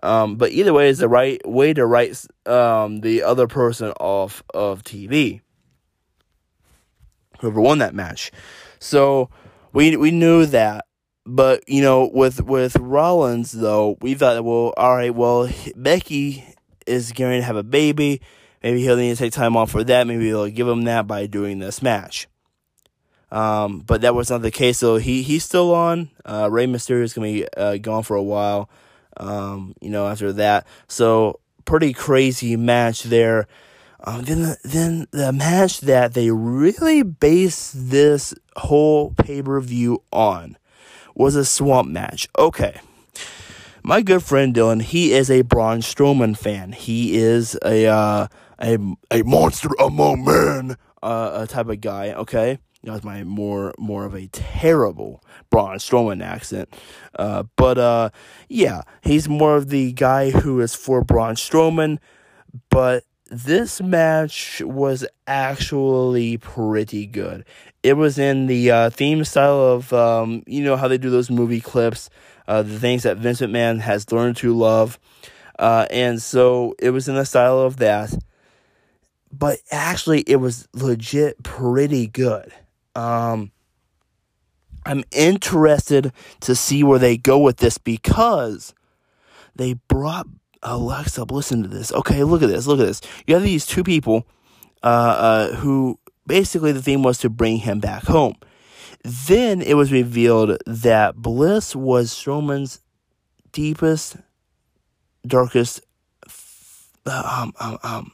Um, 0.02 0.36
but 0.36 0.52
either 0.52 0.72
way 0.72 0.88
is 0.88 0.98
the 0.98 1.08
right 1.08 1.40
way 1.48 1.72
to 1.74 1.86
write 1.86 2.24
um, 2.46 3.00
the 3.00 3.22
other 3.22 3.46
person 3.46 3.92
off 4.00 4.42
of 4.54 4.82
TV. 4.82 5.40
Whoever 7.40 7.60
won 7.60 7.78
that 7.78 7.94
match, 7.94 8.32
so 8.80 9.30
we 9.72 9.96
we 9.96 10.10
knew 10.10 10.44
that. 10.46 10.84
But 11.30 11.68
you 11.68 11.82
know, 11.82 12.10
with 12.12 12.42
with 12.42 12.76
Rollins 12.76 13.52
though, 13.52 13.98
we 14.00 14.14
thought, 14.14 14.42
well, 14.44 14.72
all 14.76 14.96
right, 14.96 15.14
well, 15.14 15.48
Becky 15.76 16.44
is 16.86 17.12
going 17.12 17.40
to 17.40 17.46
have 17.46 17.56
a 17.56 17.62
baby. 17.62 18.22
Maybe 18.62 18.80
he'll 18.80 18.96
need 18.96 19.10
to 19.10 19.16
take 19.16 19.34
time 19.34 19.56
off 19.56 19.70
for 19.70 19.84
that. 19.84 20.06
Maybe 20.06 20.30
they'll 20.30 20.48
give 20.48 20.66
him 20.66 20.82
that 20.82 21.06
by 21.06 21.26
doing 21.26 21.58
this 21.58 21.82
match. 21.82 22.28
Um, 23.30 23.80
but 23.80 24.00
that 24.00 24.14
was 24.14 24.30
not 24.30 24.40
the 24.40 24.50
case. 24.50 24.78
So 24.78 24.96
he 24.96 25.22
he's 25.22 25.44
still 25.44 25.74
on. 25.74 26.10
Uh, 26.24 26.48
Rey 26.50 26.66
Mysterio 26.66 27.02
is 27.02 27.12
gonna 27.12 27.28
be 27.28 27.46
uh, 27.56 27.76
gone 27.76 28.04
for 28.04 28.16
a 28.16 28.22
while 28.22 28.70
um, 29.18 29.74
you 29.80 29.90
know, 29.90 30.06
after 30.06 30.32
that. 30.34 30.66
So 30.86 31.40
pretty 31.64 31.92
crazy 31.92 32.56
match 32.56 33.02
there. 33.04 33.46
Um, 34.04 34.22
then 34.22 34.42
the, 34.42 34.56
then 34.64 35.06
the 35.10 35.32
match 35.32 35.80
that 35.80 36.14
they 36.14 36.30
really 36.30 37.02
based 37.02 37.90
this 37.90 38.32
whole 38.56 39.10
pay 39.10 39.42
per 39.42 39.60
view 39.60 40.02
on 40.12 40.56
was 41.18 41.36
a 41.36 41.44
swamp 41.44 41.88
match. 41.90 42.26
Okay. 42.38 42.80
My 43.82 44.00
good 44.00 44.22
friend 44.22 44.54
Dylan, 44.54 44.80
he 44.80 45.12
is 45.12 45.30
a 45.30 45.42
Braun 45.42 45.80
Strowman 45.80 46.36
fan. 46.36 46.72
He 46.72 47.16
is 47.16 47.58
a 47.64 47.86
uh, 47.86 48.28
a 48.60 48.78
a 49.10 49.22
monster 49.22 49.70
among 49.78 50.24
men, 50.24 50.76
uh, 51.02 51.30
a 51.42 51.46
type 51.46 51.68
of 51.68 51.80
guy. 51.80 52.12
Okay, 52.12 52.58
that 52.82 52.92
was 52.92 53.04
my 53.04 53.24
more 53.24 53.72
more 53.78 54.04
of 54.04 54.14
a 54.14 54.26
terrible 54.28 55.22
Braun 55.48 55.78
Strowman 55.78 56.22
accent. 56.22 56.68
Uh, 57.18 57.44
but 57.56 57.78
uh, 57.78 58.10
yeah, 58.48 58.82
he's 59.02 59.28
more 59.28 59.56
of 59.56 59.70
the 59.70 59.92
guy 59.92 60.30
who 60.30 60.60
is 60.60 60.74
for 60.74 61.02
Braun 61.02 61.36
Strowman. 61.36 61.98
But 62.70 63.04
this 63.30 63.80
match 63.80 64.62
was 64.64 65.06
actually 65.26 66.38
pretty 66.38 67.06
good. 67.06 67.44
It 67.82 67.94
was 67.94 68.18
in 68.18 68.46
the 68.46 68.70
uh, 68.70 68.90
theme 68.90 69.24
style 69.24 69.60
of 69.60 69.92
um, 69.92 70.42
you 70.46 70.62
know 70.62 70.76
how 70.76 70.88
they 70.88 70.98
do 70.98 71.10
those 71.10 71.30
movie 71.30 71.60
clips, 71.60 72.10
uh, 72.46 72.62
the 72.62 72.78
things 72.78 73.02
that 73.02 73.18
Vince 73.18 73.40
McMahon 73.40 73.80
has 73.80 74.10
learned 74.10 74.36
to 74.38 74.54
love, 74.56 74.98
uh, 75.58 75.86
and 75.90 76.20
so 76.20 76.74
it 76.78 76.90
was 76.90 77.08
in 77.08 77.14
the 77.14 77.26
style 77.26 77.60
of 77.60 77.76
that. 77.76 78.14
But 79.30 79.58
actually, 79.70 80.20
it 80.22 80.36
was 80.36 80.68
legit 80.72 81.42
pretty 81.42 82.06
good. 82.06 82.50
Um, 82.94 83.52
I'm 84.86 85.04
interested 85.12 86.12
to 86.40 86.54
see 86.54 86.82
where 86.82 86.98
they 86.98 87.18
go 87.18 87.38
with 87.38 87.58
this 87.58 87.76
because 87.76 88.72
they 89.54 89.74
brought 89.74 90.26
Alexa. 90.62 91.24
Listen 91.24 91.62
to 91.62 91.68
this. 91.68 91.92
Okay, 91.92 92.24
look 92.24 92.42
at 92.42 92.48
this. 92.48 92.66
Look 92.66 92.80
at 92.80 92.86
this. 92.86 93.00
You 93.26 93.34
have 93.34 93.42
these 93.42 93.66
two 93.66 93.84
people. 93.84 94.26
uh, 94.82 94.86
uh, 94.86 95.56
who 95.56 95.98
basically 96.26 96.72
the 96.72 96.82
theme 96.82 97.02
was 97.02 97.18
to 97.18 97.30
bring 97.30 97.58
him 97.58 97.80
back 97.80 98.04
home. 98.04 98.36
Then 99.02 99.62
it 99.62 99.74
was 99.74 99.92
revealed 99.92 100.58
that 100.66 101.16
Bliss 101.16 101.74
was 101.74 102.10
Strowman's 102.12 102.80
deepest, 103.52 104.16
darkest, 105.26 105.80
um, 107.06 107.52
um, 107.60 107.78
um, 107.82 108.12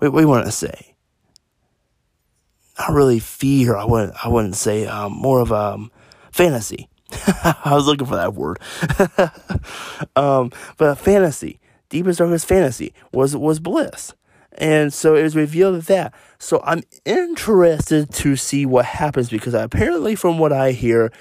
wait, 0.00 0.08
what 0.08 0.20
do 0.20 0.22
you 0.22 0.28
want 0.28 0.46
to 0.46 0.52
say? 0.52 0.94
Not 2.78 2.92
really 2.92 3.20
fear. 3.20 3.76
I 3.76 3.84
wouldn't. 3.84 4.24
I 4.24 4.28
wouldn't 4.28 4.56
say. 4.56 4.86
Um, 4.86 5.12
more 5.12 5.40
of 5.40 5.52
um, 5.52 5.92
fantasy. 6.32 6.88
I 7.12 7.70
was 7.72 7.86
looking 7.86 8.06
for 8.06 8.16
that 8.16 8.34
word. 8.34 8.58
um, 10.16 10.50
but 10.76 10.96
fantasy, 10.96 11.60
deepest 11.94 12.18
darkest 12.18 12.46
fantasy 12.46 12.92
was 13.12 13.36
was 13.36 13.60
bliss. 13.60 14.12
And 14.56 14.92
so 14.92 15.16
it 15.16 15.22
was 15.22 15.34
revealed 15.34 15.82
that. 15.82 16.14
So 16.38 16.60
I'm 16.64 16.82
interested 17.04 18.12
to 18.12 18.36
see 18.36 18.66
what 18.66 18.84
happens 18.84 19.30
because 19.30 19.54
apparently, 19.54 20.14
from 20.14 20.38
what 20.38 20.52
I 20.52 20.72
hear, 20.72 21.12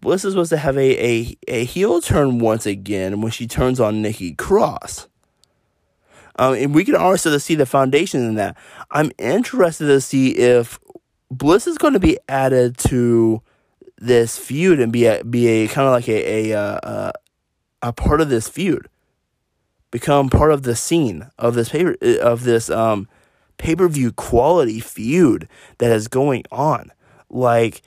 Bliss 0.00 0.24
is 0.24 0.34
supposed 0.34 0.50
to 0.50 0.56
have 0.56 0.76
a, 0.76 1.04
a, 1.04 1.36
a 1.48 1.64
heel 1.64 2.00
turn 2.00 2.38
once 2.38 2.66
again 2.66 3.20
when 3.20 3.32
she 3.32 3.46
turns 3.46 3.80
on 3.80 4.02
Nikki 4.02 4.34
Cross. 4.34 5.08
Um, 6.38 6.54
and 6.54 6.74
we 6.74 6.84
can 6.84 6.94
also 6.94 7.36
see 7.38 7.54
the 7.54 7.66
foundation 7.66 8.20
in 8.20 8.34
that. 8.34 8.56
I'm 8.90 9.10
interested 9.18 9.86
to 9.86 10.00
see 10.00 10.36
if 10.36 10.78
Bliss 11.30 11.66
is 11.66 11.78
going 11.78 11.94
to 11.94 12.00
be 12.00 12.18
added 12.28 12.78
to 12.90 13.42
this 13.98 14.38
feud 14.38 14.78
and 14.78 14.92
be 14.92 15.06
a, 15.06 15.24
be 15.24 15.48
a 15.48 15.68
kind 15.68 15.88
of 15.88 15.92
like 15.92 16.08
a 16.08 16.52
a, 16.52 16.60
uh, 16.60 17.12
a 17.82 17.92
part 17.92 18.20
of 18.20 18.28
this 18.28 18.48
feud 18.48 18.88
become 19.96 20.28
part 20.28 20.52
of 20.52 20.62
the 20.62 20.76
scene 20.76 21.30
of 21.38 21.54
this 21.54 21.70
paper 21.70 21.96
of 22.20 22.44
this 22.44 22.68
um 22.68 23.08
pay-per-view 23.56 24.12
quality 24.12 24.78
feud 24.78 25.48
that 25.78 25.90
is 25.90 26.06
going 26.06 26.44
on. 26.52 26.92
Like 27.30 27.80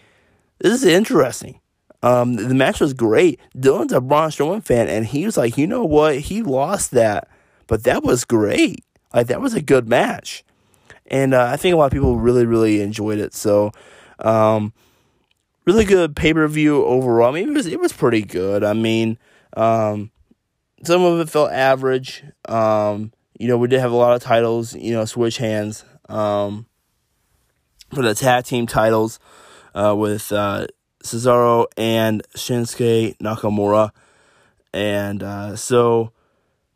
this 0.58 0.74
is 0.74 0.84
interesting. 0.84 1.62
Um, 2.02 2.34
the 2.34 2.56
match 2.56 2.80
was 2.80 2.94
great. 2.94 3.40
Dylan's 3.56 3.94
a 3.94 4.02
Braun 4.02 4.32
Strowman 4.32 4.66
fan, 4.66 4.88
and 4.88 5.06
he 5.06 5.24
was 5.24 5.38
like, 5.38 5.56
you 5.56 5.68
know 5.68 5.84
what? 5.84 6.18
He 6.18 6.42
lost 6.42 6.90
that, 6.92 7.28
but 7.68 7.84
that 7.84 8.04
was 8.04 8.26
great. 8.26 8.84
Like 9.14 9.28
that 9.28 9.42
was 9.42 9.54
a 9.54 9.62
good 9.62 9.88
match, 9.88 10.44
and 11.06 11.36
uh, 11.36 11.46
I 11.46 11.58
think 11.58 11.74
a 11.74 11.78
lot 11.78 11.86
of 11.86 11.92
people 11.92 12.18
really, 12.18 12.48
really 12.48 12.82
enjoyed 12.82 13.20
it. 13.20 13.36
So, 13.36 13.72
um, 14.18 14.74
really 15.66 15.86
good 15.86 16.16
pay 16.16 16.34
per 16.34 16.48
view 16.48 16.84
overall. 16.86 17.30
I 17.30 17.34
mean, 17.40 17.50
it 17.50 17.54
was 17.54 17.68
it 17.68 17.80
was 17.80 17.94
pretty 17.94 18.24
good. 18.24 18.64
I 18.64 18.74
mean, 18.74 19.20
um, 19.56 20.10
some 20.84 21.04
of 21.04 21.20
it 21.20 21.30
felt 21.30 21.52
average. 21.52 22.24
Um, 22.48 23.12
you 23.38 23.48
know, 23.48 23.58
we 23.58 23.68
did 23.68 23.80
have 23.80 23.92
a 23.92 23.96
lot 23.96 24.16
of 24.16 24.22
titles, 24.22 24.76
you 24.76 24.94
know, 24.94 25.06
switch 25.06 25.38
hands 25.38 25.86
um, 26.08 26.66
for 27.94 28.02
the 28.02 28.14
tag 28.14 28.46
team 28.46 28.68
titles 28.68 29.20
uh, 29.74 29.96
with 29.98 30.32
uh, 30.32 30.68
Cesaro 31.04 31.66
and 31.78 32.24
Shinsuke 32.36 33.18
Nakamura. 33.18 33.92
And 34.74 35.24
uh, 35.24 35.56
so 35.56 36.12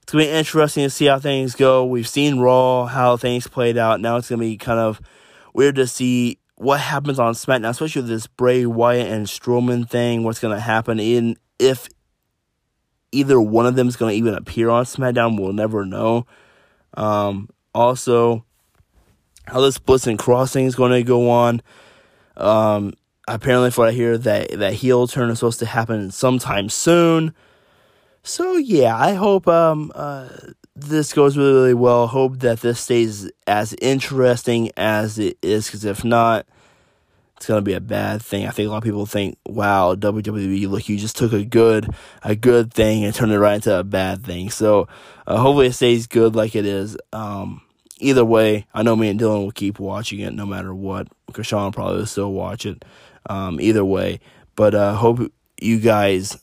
it's 0.02 0.12
going 0.12 0.26
to 0.26 0.32
be 0.32 0.38
interesting 0.38 0.84
to 0.84 0.90
see 0.90 1.06
how 1.06 1.20
things 1.20 1.56
go. 1.56 1.86
We've 1.86 2.08
seen 2.08 2.40
Raw, 2.40 2.86
how 2.86 3.18
things 3.18 3.48
played 3.48 3.78
out. 3.78 4.02
Now 4.02 4.18
it's 4.18 4.30
going 4.30 4.40
to 4.40 4.46
be 4.46 4.58
kind 4.58 4.80
of 4.80 5.02
weird 5.54 5.76
to 5.76 5.88
see 5.88 6.40
what 6.56 6.80
happens 6.80 7.20
on 7.20 7.34
SmackDown, 7.34 7.70
especially 7.70 8.02
with 8.04 8.10
this 8.10 8.28
Bray 8.28 8.66
Wyatt 8.66 9.08
and 9.08 9.28
Strowman 9.28 9.90
thing. 9.90 10.24
What's 10.24 10.40
going 10.40 10.56
to 10.56 10.62
happen 10.62 11.00
in 11.00 11.38
if 11.60 11.90
either 13.14 13.40
one 13.40 13.66
of 13.66 13.76
them 13.76 13.88
is 13.88 13.96
going 13.96 14.12
to 14.12 14.18
even 14.18 14.34
appear 14.34 14.70
on 14.70 14.86
SmackDown, 14.86 15.40
we'll 15.40 15.54
never 15.54 15.86
know. 15.86 16.26
Um, 16.96 17.50
also, 17.74 18.46
how 19.46 19.62
this 19.62 19.78
Bliss 19.78 20.08
and 20.08 20.20
Crossing 20.20 20.66
is 20.66 20.76
going 20.76 20.92
to 20.92 21.04
go 21.04 21.30
on. 21.30 21.62
Um, 22.38 22.94
apparently, 23.28 23.72
for 23.72 23.88
I 23.88 23.92
hear 23.92 24.18
that 24.18 24.52
that 24.52 24.74
heel 24.74 25.08
turn 25.08 25.30
is 25.30 25.40
supposed 25.40 25.60
to 25.60 25.66
happen 25.66 26.12
sometime 26.12 26.70
soon. 26.70 27.34
So 28.24 28.56
yeah, 28.56 28.98
I 28.98 29.14
hope 29.14 29.48
um 29.48 29.92
uh, 29.94 30.30
this 30.76 31.14
goes 31.14 31.38
really 31.38 31.54
really 31.54 31.74
well. 31.74 32.08
Hope 32.08 32.40
that 32.40 32.62
this 32.62 32.80
stays 32.80 33.30
as 33.46 33.76
interesting 33.82 34.72
as 34.78 35.20
it 35.20 35.38
is, 35.42 35.68
because 35.68 35.86
if 35.86 36.04
not, 36.06 36.46
it's 37.44 37.50
gonna 37.50 37.62
be 37.62 37.74
a 37.74 37.82
bad 37.82 38.22
thing. 38.22 38.48
I 38.48 38.52
think 38.52 38.68
a 38.68 38.72
lot 38.72 38.78
of 38.78 38.84
people 38.86 39.06
think, 39.06 39.38
"Wow, 39.46 39.96
WWE, 39.96 40.66
look, 40.70 40.88
you 40.88 40.98
just 40.98 41.18
took 41.18 41.34
a 41.34 41.44
good 41.44 41.94
a 42.24 42.38
good 42.38 42.74
thing 42.74 43.04
and 43.04 43.14
turned 43.14 43.34
it 43.34 43.40
right 43.40 43.56
into 43.56 43.78
a 43.78 43.84
bad 43.84 44.24
thing." 44.26 44.50
So 44.50 44.88
uh, 45.28 45.36
hopefully 45.36 45.68
it 45.68 45.74
stays 45.74 46.08
good 46.08 46.38
like 46.38 46.56
it 46.56 46.66
is. 46.66 46.96
Um, 47.12 47.62
either 48.00 48.24
way, 48.24 48.66
I 48.74 48.82
know 48.82 48.96
me 48.96 49.10
and 49.10 49.20
Dylan 49.20 49.44
will 49.44 49.52
keep 49.52 49.78
watching 49.78 50.22
it 50.22 50.34
no 50.34 50.46
matter 50.46 50.74
what. 50.74 51.10
Krishan 51.34 51.74
probably 51.74 51.98
will 51.98 52.06
still 52.06 52.32
watch 52.32 52.66
it. 52.66 52.86
Um, 53.30 53.60
either 53.60 53.84
way, 53.84 54.22
but 54.56 54.74
uh, 54.74 54.94
hope 54.96 55.20
you 55.60 55.82
guys 55.82 56.38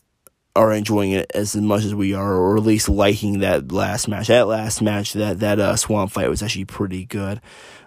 are 0.54 0.70
enjoying 0.70 1.12
it 1.12 1.30
as 1.34 1.56
much 1.56 1.84
as 1.84 1.94
we 1.94 2.12
are, 2.12 2.34
or 2.34 2.58
at 2.58 2.62
least 2.62 2.90
liking 2.90 3.38
that 3.38 3.72
last 3.72 4.06
match. 4.06 4.28
That 4.28 4.48
last 4.48 4.82
match, 4.82 5.14
that 5.14 5.40
that 5.40 5.60
uh, 5.60 5.76
swamp 5.76 6.12
fight 6.12 6.28
was 6.28 6.42
actually 6.42 6.66
pretty 6.66 7.06
good, 7.06 7.40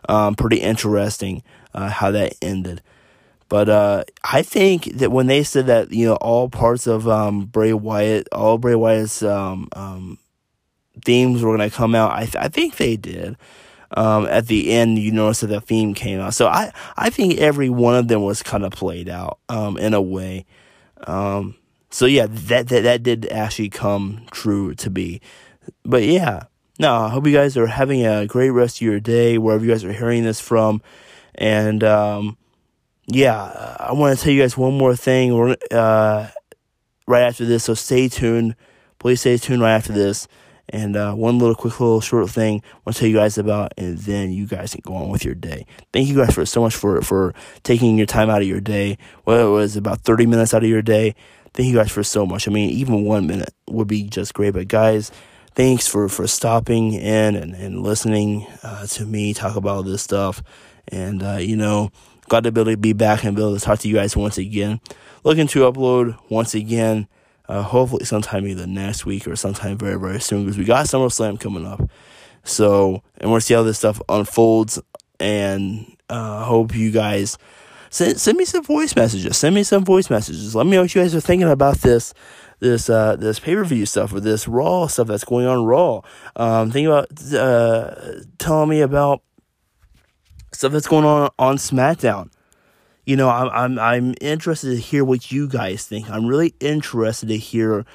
um, 0.09 0.33
pretty 0.33 0.57
interesting. 0.57 1.43
Uh, 1.75 1.89
how 1.89 2.09
that 2.09 2.33
ended. 2.41 2.81
But 3.49 3.69
uh, 3.69 4.03
I 4.23 4.41
think 4.41 4.85
that 4.95 5.11
when 5.11 5.27
they 5.27 5.43
said 5.43 5.67
that, 5.67 5.91
you 5.91 6.05
know, 6.05 6.15
all 6.15 6.49
parts 6.49 6.87
of 6.87 7.07
um, 7.07 7.45
Bray 7.45 7.73
Wyatt, 7.73 8.27
all 8.31 8.57
Bray 8.57 8.75
Wyatt's 8.75 9.21
um, 9.21 9.69
um, 9.73 10.17
themes 11.05 11.43
were 11.43 11.55
going 11.55 11.69
to 11.69 11.75
come 11.75 11.95
out, 11.95 12.11
I, 12.11 12.25
th- 12.25 12.35
I 12.37 12.47
think 12.47 12.77
they 12.77 12.95
did. 12.97 13.37
Um, 13.95 14.25
at 14.25 14.47
the 14.47 14.71
end, 14.71 14.97
you 14.97 15.11
notice 15.11 15.41
that 15.41 15.47
the 15.47 15.61
theme 15.61 15.93
came 15.93 16.19
out. 16.19 16.33
So 16.33 16.47
I, 16.47 16.73
I 16.97 17.11
think 17.11 17.37
every 17.37 17.69
one 17.69 17.95
of 17.95 18.07
them 18.07 18.23
was 18.23 18.41
kind 18.41 18.65
of 18.65 18.71
played 18.71 19.07
out 19.07 19.37
um, 19.49 19.77
in 19.77 19.93
a 19.93 20.01
way. 20.01 20.45
Um, 21.05 21.55
so 21.91 22.07
yeah, 22.07 22.25
that, 22.27 22.69
that 22.69 22.81
that 22.81 23.03
did 23.03 23.27
actually 23.27 23.69
come 23.69 24.25
true 24.31 24.73
to 24.75 24.89
be. 24.89 25.21
But 25.85 26.03
yeah, 26.03 26.45
no, 26.79 26.91
I 26.95 27.09
hope 27.09 27.27
you 27.27 27.33
guys 27.33 27.55
are 27.55 27.67
having 27.67 28.03
a 28.03 28.25
great 28.25 28.49
rest 28.49 28.77
of 28.77 28.81
your 28.81 28.99
day 28.99 29.37
wherever 29.37 29.63
you 29.63 29.71
guys 29.71 29.83
are 29.83 29.93
hearing 29.93 30.23
this 30.23 30.41
from, 30.41 30.81
and 31.35 31.83
um, 31.83 32.35
yeah, 33.07 33.75
I 33.79 33.93
want 33.93 34.17
to 34.17 34.23
tell 34.23 34.33
you 34.33 34.41
guys 34.41 34.57
one 34.57 34.77
more 34.77 34.95
thing 34.95 35.55
uh, 35.71 36.29
right 37.07 37.21
after 37.23 37.45
this. 37.45 37.65
So 37.65 37.73
stay 37.73 38.07
tuned. 38.07 38.55
Please 38.99 39.19
stay 39.19 39.37
tuned 39.37 39.61
right 39.61 39.75
after 39.75 39.93
this. 39.93 40.27
And 40.69 40.95
uh, 40.95 41.13
one 41.13 41.39
little 41.39 41.55
quick 41.55 41.77
little 41.79 41.99
short 41.99 42.29
thing 42.29 42.61
I 42.63 42.77
want 42.85 42.95
to 42.95 42.99
tell 43.01 43.09
you 43.09 43.17
guys 43.17 43.37
about, 43.37 43.73
and 43.77 43.97
then 43.97 44.31
you 44.31 44.47
guys 44.47 44.71
can 44.71 44.81
go 44.85 44.95
on 44.95 45.09
with 45.09 45.25
your 45.25 45.35
day. 45.35 45.65
Thank 45.91 46.07
you 46.07 46.15
guys 46.15 46.33
for 46.33 46.45
so 46.45 46.61
much 46.61 46.73
for 46.73 47.01
for 47.01 47.33
taking 47.63 47.97
your 47.97 48.07
time 48.07 48.29
out 48.29 48.41
of 48.41 48.47
your 48.47 48.61
day. 48.61 48.97
Well, 49.25 49.45
it 49.45 49.51
was 49.51 49.75
about 49.75 50.01
thirty 50.01 50.25
minutes 50.25 50.53
out 50.53 50.63
of 50.63 50.69
your 50.69 50.81
day. 50.81 51.15
Thank 51.53 51.67
you 51.67 51.75
guys 51.75 51.91
for 51.91 52.01
so 52.01 52.25
much. 52.25 52.47
I 52.47 52.51
mean, 52.51 52.69
even 52.69 53.03
one 53.03 53.27
minute 53.27 53.53
would 53.67 53.89
be 53.89 54.03
just 54.03 54.33
great. 54.33 54.53
But 54.53 54.69
guys, 54.69 55.11
thanks 55.53 55.85
for 55.85 56.07
for 56.07 56.27
stopping 56.27 56.93
in 56.93 57.35
and 57.35 57.53
and 57.53 57.83
listening 57.83 58.47
uh, 58.63 58.87
to 58.87 59.05
me 59.05 59.33
talk 59.33 59.57
about 59.57 59.83
this 59.83 60.01
stuff. 60.01 60.41
And 60.87 61.21
uh, 61.21 61.37
you 61.41 61.57
know 61.57 61.91
glad 62.33 62.45
to 62.45 62.51
be 62.51 62.61
able 62.61 62.71
to 62.71 62.77
be 62.77 62.93
back 62.93 63.23
and 63.23 63.35
be 63.35 63.43
able 63.43 63.53
to 63.55 63.63
talk 63.63 63.77
to 63.77 63.87
you 63.87 63.93
guys 63.93 64.17
once 64.17 64.39
again. 64.39 64.81
Looking 65.23 65.45
to 65.49 65.71
upload 65.71 66.17
once 66.31 66.55
again, 66.55 67.07
uh, 67.47 67.61
hopefully 67.61 68.05
sometime 68.05 68.47
either 68.47 68.65
next 68.65 69.05
week 69.05 69.27
or 69.27 69.35
sometime 69.35 69.77
very, 69.77 69.99
very 69.99 70.19
soon 70.19 70.43
because 70.43 70.57
we 70.57 70.63
got 70.63 70.87
SummerSlam 70.87 71.39
coming 71.39 71.67
up. 71.67 71.87
So, 72.43 73.03
and 73.19 73.29
we'll 73.29 73.39
see 73.39 73.53
how 73.53 73.61
this 73.61 73.77
stuff 73.77 74.01
unfolds. 74.09 74.81
And 75.19 75.95
uh, 76.09 76.43
hope 76.45 76.75
you 76.75 76.89
guys 76.89 77.37
send, 77.91 78.19
send 78.19 78.35
me 78.35 78.45
some 78.45 78.63
voice 78.63 78.95
messages. 78.95 79.37
Send 79.37 79.53
me 79.53 79.61
some 79.61 79.85
voice 79.85 80.09
messages. 80.09 80.55
Let 80.55 80.65
me 80.65 80.71
know 80.71 80.81
what 80.81 80.95
you 80.95 81.01
guys 81.01 81.13
are 81.13 81.21
thinking 81.21 81.49
about 81.49 81.77
this 81.81 82.15
this 82.61 82.89
uh 82.89 83.15
this 83.17 83.39
pay 83.39 83.53
per 83.53 83.63
view 83.63 83.85
stuff 83.85 84.11
or 84.11 84.21
this 84.21 84.47
Raw 84.47 84.87
stuff 84.87 85.07
that's 85.07 85.23
going 85.23 85.45
on 85.45 85.65
Raw. 85.65 86.01
Um, 86.35 86.71
think 86.71 86.87
about 86.87 87.09
uh 87.31 87.93
telling 88.39 88.69
me 88.69 88.81
about 88.81 89.21
stuff 90.53 90.71
that's 90.71 90.87
going 90.87 91.05
on 91.05 91.29
on 91.39 91.57
SmackDown. 91.57 92.29
You 93.05 93.15
know, 93.17 93.29
I'm 93.29 93.49
I'm 93.49 93.79
I'm 93.79 94.15
interested 94.21 94.69
to 94.69 94.79
hear 94.79 95.03
what 95.03 95.31
you 95.31 95.47
guys 95.47 95.85
think. 95.85 96.09
I'm 96.09 96.25
really 96.25 96.55
interested 96.59 97.27
to 97.29 97.37
hear 97.37 97.85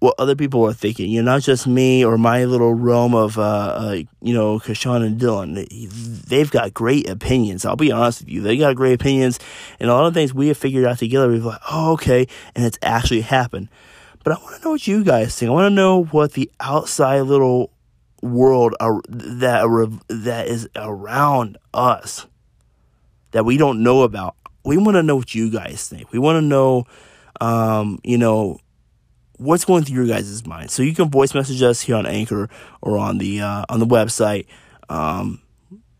what 0.00 0.14
other 0.18 0.34
people 0.34 0.66
are 0.66 0.72
thinking. 0.72 1.10
You 1.10 1.22
know, 1.22 1.32
not 1.32 1.42
just 1.42 1.66
me 1.66 2.04
or 2.04 2.18
my 2.18 2.44
little 2.44 2.74
realm 2.74 3.14
of 3.14 3.38
uh, 3.38 3.42
uh 3.42 4.02
you 4.20 4.34
know, 4.34 4.58
Kashawn 4.58 5.04
and 5.04 5.20
Dylan. 5.20 6.26
They've 6.26 6.50
got 6.50 6.74
great 6.74 7.08
opinions. 7.08 7.64
I'll 7.64 7.76
be 7.76 7.92
honest 7.92 8.20
with 8.20 8.30
you. 8.30 8.42
They 8.42 8.56
got 8.56 8.76
great 8.76 8.94
opinions 8.94 9.38
and 9.78 9.88
a 9.88 9.94
lot 9.94 10.06
of 10.06 10.14
things 10.14 10.34
we 10.34 10.48
have 10.48 10.58
figured 10.58 10.84
out 10.84 10.98
together. 10.98 11.28
We've 11.28 11.44
like, 11.44 11.60
oh 11.70 11.92
okay, 11.92 12.26
and 12.54 12.64
it's 12.64 12.78
actually 12.82 13.22
happened. 13.22 13.68
But 14.24 14.34
I 14.34 14.42
want 14.42 14.56
to 14.56 14.64
know 14.64 14.70
what 14.72 14.86
you 14.86 15.04
guys 15.04 15.38
think. 15.38 15.48
I 15.48 15.52
want 15.52 15.70
to 15.70 15.74
know 15.74 16.04
what 16.04 16.32
the 16.32 16.50
outside 16.60 17.22
little 17.22 17.70
world 18.22 18.74
that 18.80 19.98
that 20.08 20.48
is 20.48 20.68
around 20.76 21.58
us 21.72 22.26
that 23.30 23.44
we 23.44 23.56
don't 23.56 23.82
know 23.82 24.02
about. 24.02 24.36
We 24.64 24.76
want 24.76 24.96
to 24.96 25.02
know 25.02 25.16
what 25.16 25.34
you 25.34 25.50
guys 25.50 25.88
think. 25.88 26.12
We 26.12 26.18
want 26.18 26.36
to 26.36 26.42
know, 26.42 26.84
um, 27.40 27.98
you 28.04 28.18
know, 28.18 28.58
what's 29.38 29.64
going 29.64 29.84
through 29.84 29.96
your 29.96 30.06
guys' 30.06 30.44
mind. 30.46 30.70
So 30.70 30.82
you 30.82 30.94
can 30.94 31.10
voice 31.10 31.34
message 31.34 31.62
us 31.62 31.80
here 31.80 31.96
on 31.96 32.04
Anchor 32.06 32.48
or 32.82 32.98
on 32.98 33.18
the 33.18 33.40
uh, 33.40 33.64
on 33.68 33.80
the 33.80 33.86
website. 33.86 34.46
Um, 34.88 35.40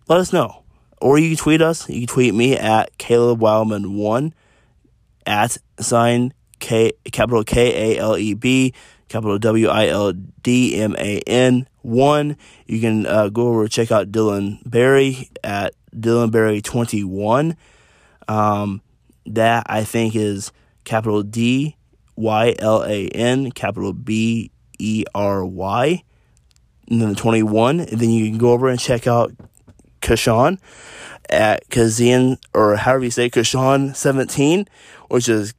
let 0.08 0.18
us 0.18 0.32
know. 0.32 0.62
or 1.00 1.18
you 1.18 1.28
can 1.30 1.36
tweet 1.38 1.62
us. 1.62 1.88
You 1.88 2.00
can 2.00 2.14
tweet 2.14 2.34
me 2.34 2.56
at 2.56 2.96
Caleb 2.98 3.40
Wildman1 3.40 4.32
at 5.26 5.56
sign 5.78 6.34
K 6.58 6.92
capital 7.10 7.44
K 7.44 7.96
A 7.96 7.98
L 7.98 8.16
E 8.16 8.34
B 8.34 8.74
capital 9.08 9.38
W 9.38 9.68
I 9.68 9.88
L 9.88 10.12
D 10.12 10.76
M 10.76 10.94
A 10.98 11.20
N 11.20 11.66
1. 11.82 12.36
You 12.66 12.80
can 12.80 13.06
uh, 13.06 13.28
go 13.28 13.48
over 13.48 13.62
and 13.62 13.70
check 13.70 13.90
out 13.90 14.10
Dylan 14.10 14.58
Barry 14.64 15.30
at 15.42 15.74
Dylan 15.94 16.30
Barry 16.30 16.60
21. 16.60 17.56
Um, 18.28 18.82
that 19.26 19.66
I 19.68 19.84
think 19.84 20.14
is 20.14 20.52
capital 20.84 21.22
D 21.22 21.76
Y 22.16 22.54
L 22.58 22.84
A 22.84 23.08
N, 23.08 23.50
capital 23.52 23.92
B 23.92 24.50
E 24.78 25.04
R 25.14 25.44
Y, 25.44 26.02
and 26.88 27.02
then 27.02 27.10
the 27.10 27.14
21. 27.14 27.80
And 27.80 28.00
then 28.00 28.10
you 28.10 28.28
can 28.28 28.38
go 28.38 28.52
over 28.52 28.68
and 28.68 28.78
check 28.78 29.06
out 29.06 29.32
Kashan 30.00 30.58
at 31.28 31.68
Kazan, 31.70 32.38
or 32.54 32.76
however 32.76 33.04
you 33.04 33.10
say 33.10 33.30
Kashan 33.30 33.94
17, 33.94 34.66
which 35.08 35.28
is 35.28 35.54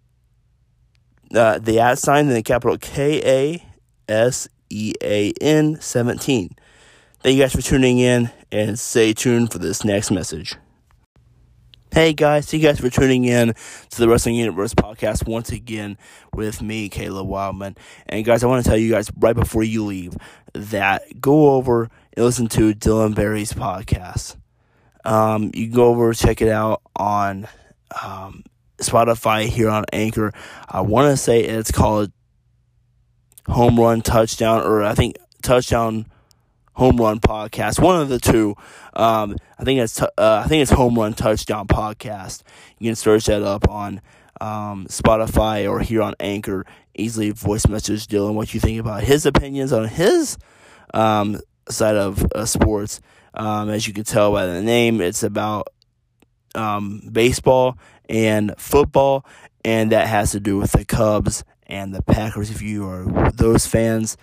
uh, 1.33 1.59
the 1.59 1.79
at 1.79 1.97
sign, 1.97 2.27
then 2.27 2.35
the 2.35 2.43
capital 2.43 2.77
K 2.77 3.21
A 3.23 3.65
S 4.11 4.47
E 4.71 4.93
A 5.01 5.33
N 5.41 5.79
17. 5.79 6.55
Thank 7.21 7.35
you 7.35 7.43
guys 7.43 7.53
for 7.53 7.61
tuning 7.61 7.99
in 7.99 8.31
and 8.51 8.79
stay 8.79 9.13
tuned 9.13 9.51
for 9.51 9.59
this 9.59 9.83
next 9.83 10.09
message. 10.09 10.55
Hey 11.93 12.13
guys, 12.13 12.49
thank 12.49 12.63
you 12.63 12.69
guys 12.69 12.79
for 12.79 12.89
tuning 12.89 13.25
in 13.25 13.53
to 13.89 13.99
the 13.99 14.07
Wrestling 14.07 14.35
Universe 14.35 14.73
podcast 14.73 15.27
once 15.27 15.51
again 15.51 15.97
with 16.33 16.61
me, 16.61 16.87
Caleb 16.87 17.27
Wildman. 17.27 17.75
And 18.07 18.23
guys, 18.23 18.43
I 18.43 18.47
want 18.47 18.63
to 18.63 18.69
tell 18.69 18.77
you 18.77 18.89
guys 18.89 19.11
right 19.17 19.35
before 19.35 19.63
you 19.63 19.83
leave 19.85 20.15
that 20.53 21.19
go 21.19 21.51
over 21.51 21.89
and 22.15 22.25
listen 22.25 22.47
to 22.47 22.73
Dylan 22.73 23.13
Barry's 23.13 23.51
podcast. 23.51 24.37
Um, 25.03 25.51
you 25.53 25.67
can 25.67 25.75
go 25.75 25.89
over 25.89 26.13
check 26.13 26.41
it 26.41 26.47
out 26.49 26.81
on 26.95 27.47
um, 28.01 28.45
Spotify 28.77 29.47
here 29.47 29.69
on 29.69 29.83
Anchor. 29.91 30.31
I 30.69 30.81
want 30.81 31.11
to 31.11 31.17
say 31.17 31.41
it's 31.41 31.71
called 31.71 32.11
Home 33.47 33.79
Run 33.79 34.01
Touchdown, 34.01 34.61
or 34.61 34.83
I 34.83 34.93
think 34.93 35.17
Touchdown 35.41 36.05
Home 36.73 36.97
Run 36.97 37.19
Podcast, 37.19 37.81
one 37.81 38.01
of 38.01 38.09
the 38.09 38.19
two. 38.19 38.55
Um, 38.93 39.35
I 39.59 39.63
think 39.63 39.79
it's 39.79 40.01
uh, 40.01 40.09
I 40.17 40.47
think 40.47 40.61
it's 40.61 40.71
Home 40.71 40.95
Run 40.95 41.13
Touchdown 41.13 41.67
Podcast. 41.67 42.43
You 42.79 42.89
can 42.89 42.95
search 42.95 43.25
that 43.25 43.43
up 43.43 43.69
on 43.69 44.01
um, 44.39 44.87
Spotify 44.87 45.69
or 45.69 45.79
here 45.79 46.01
on 46.01 46.15
Anchor. 46.19 46.65
Easily 46.95 47.31
voice 47.31 47.67
message 47.67 48.07
Dylan 48.07 48.33
what 48.33 48.53
you 48.53 48.59
think 48.59 48.79
about 48.79 49.03
his 49.03 49.25
opinions 49.25 49.71
on 49.71 49.87
his 49.87 50.37
um, 50.93 51.39
side 51.69 51.95
of 51.95 52.25
uh, 52.33 52.45
sports. 52.45 53.01
Um, 53.33 53.69
as 53.69 53.87
you 53.87 53.93
can 53.93 54.03
tell 54.03 54.31
by 54.31 54.45
the 54.45 54.61
name, 54.61 54.99
it's 54.99 55.23
about 55.23 55.67
um, 56.53 57.01
baseball 57.11 57.77
and 58.09 58.53
football, 58.57 59.25
and 59.63 59.91
that 59.91 60.07
has 60.07 60.31
to 60.31 60.39
do 60.39 60.57
with 60.57 60.73
the 60.73 60.83
Cubs 60.83 61.43
and 61.71 61.95
the 61.95 62.03
Packers. 62.03 62.51
If 62.51 62.61
you 62.61 62.87
are 62.87 63.31
those 63.31 63.65
fans, 63.65 64.17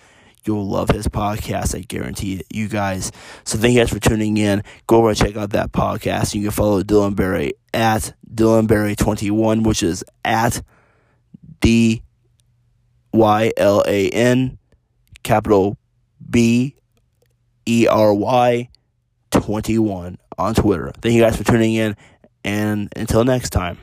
You'll 0.45 0.67
love 0.67 0.89
his 0.89 1.07
podcast. 1.07 1.75
I 1.75 1.81
guarantee 1.81 2.35
it, 2.35 2.47
you 2.49 2.67
guys. 2.67 3.11
So 3.43 3.57
thank 3.57 3.73
you 3.73 3.81
guys 3.81 3.89
for 3.89 3.99
tuning 3.99 4.37
in. 4.37 4.63
Go 4.87 4.97
over 4.97 5.09
and 5.09 5.17
check 5.17 5.35
out 5.35 5.49
that 5.51 5.71
podcast. 5.71 6.33
You 6.33 6.43
can 6.43 6.51
follow 6.51 6.81
Dylan 6.81 7.15
Barry 7.15 7.53
at 7.73 8.13
Dylan 8.33 8.67
Barry21, 8.67 9.63
which 9.63 9.83
is 9.83 10.03
at 10.23 10.61
D 11.59 12.03
Y 13.11 13.51
L 13.57 13.83
A 13.85 14.09
N 14.09 14.57
capital 15.23 15.77
B 16.29 16.75
E 17.65 17.87
R 17.87 18.13
Y 18.13 18.69
21 19.31 20.17
on 20.37 20.55
Twitter. 20.55 20.91
Thank 21.01 21.15
you 21.15 21.21
guys 21.21 21.35
for 21.35 21.43
tuning 21.43 21.75
in. 21.75 21.97
And 22.45 22.91
until 22.95 23.25
next 23.25 23.49
time. 23.49 23.77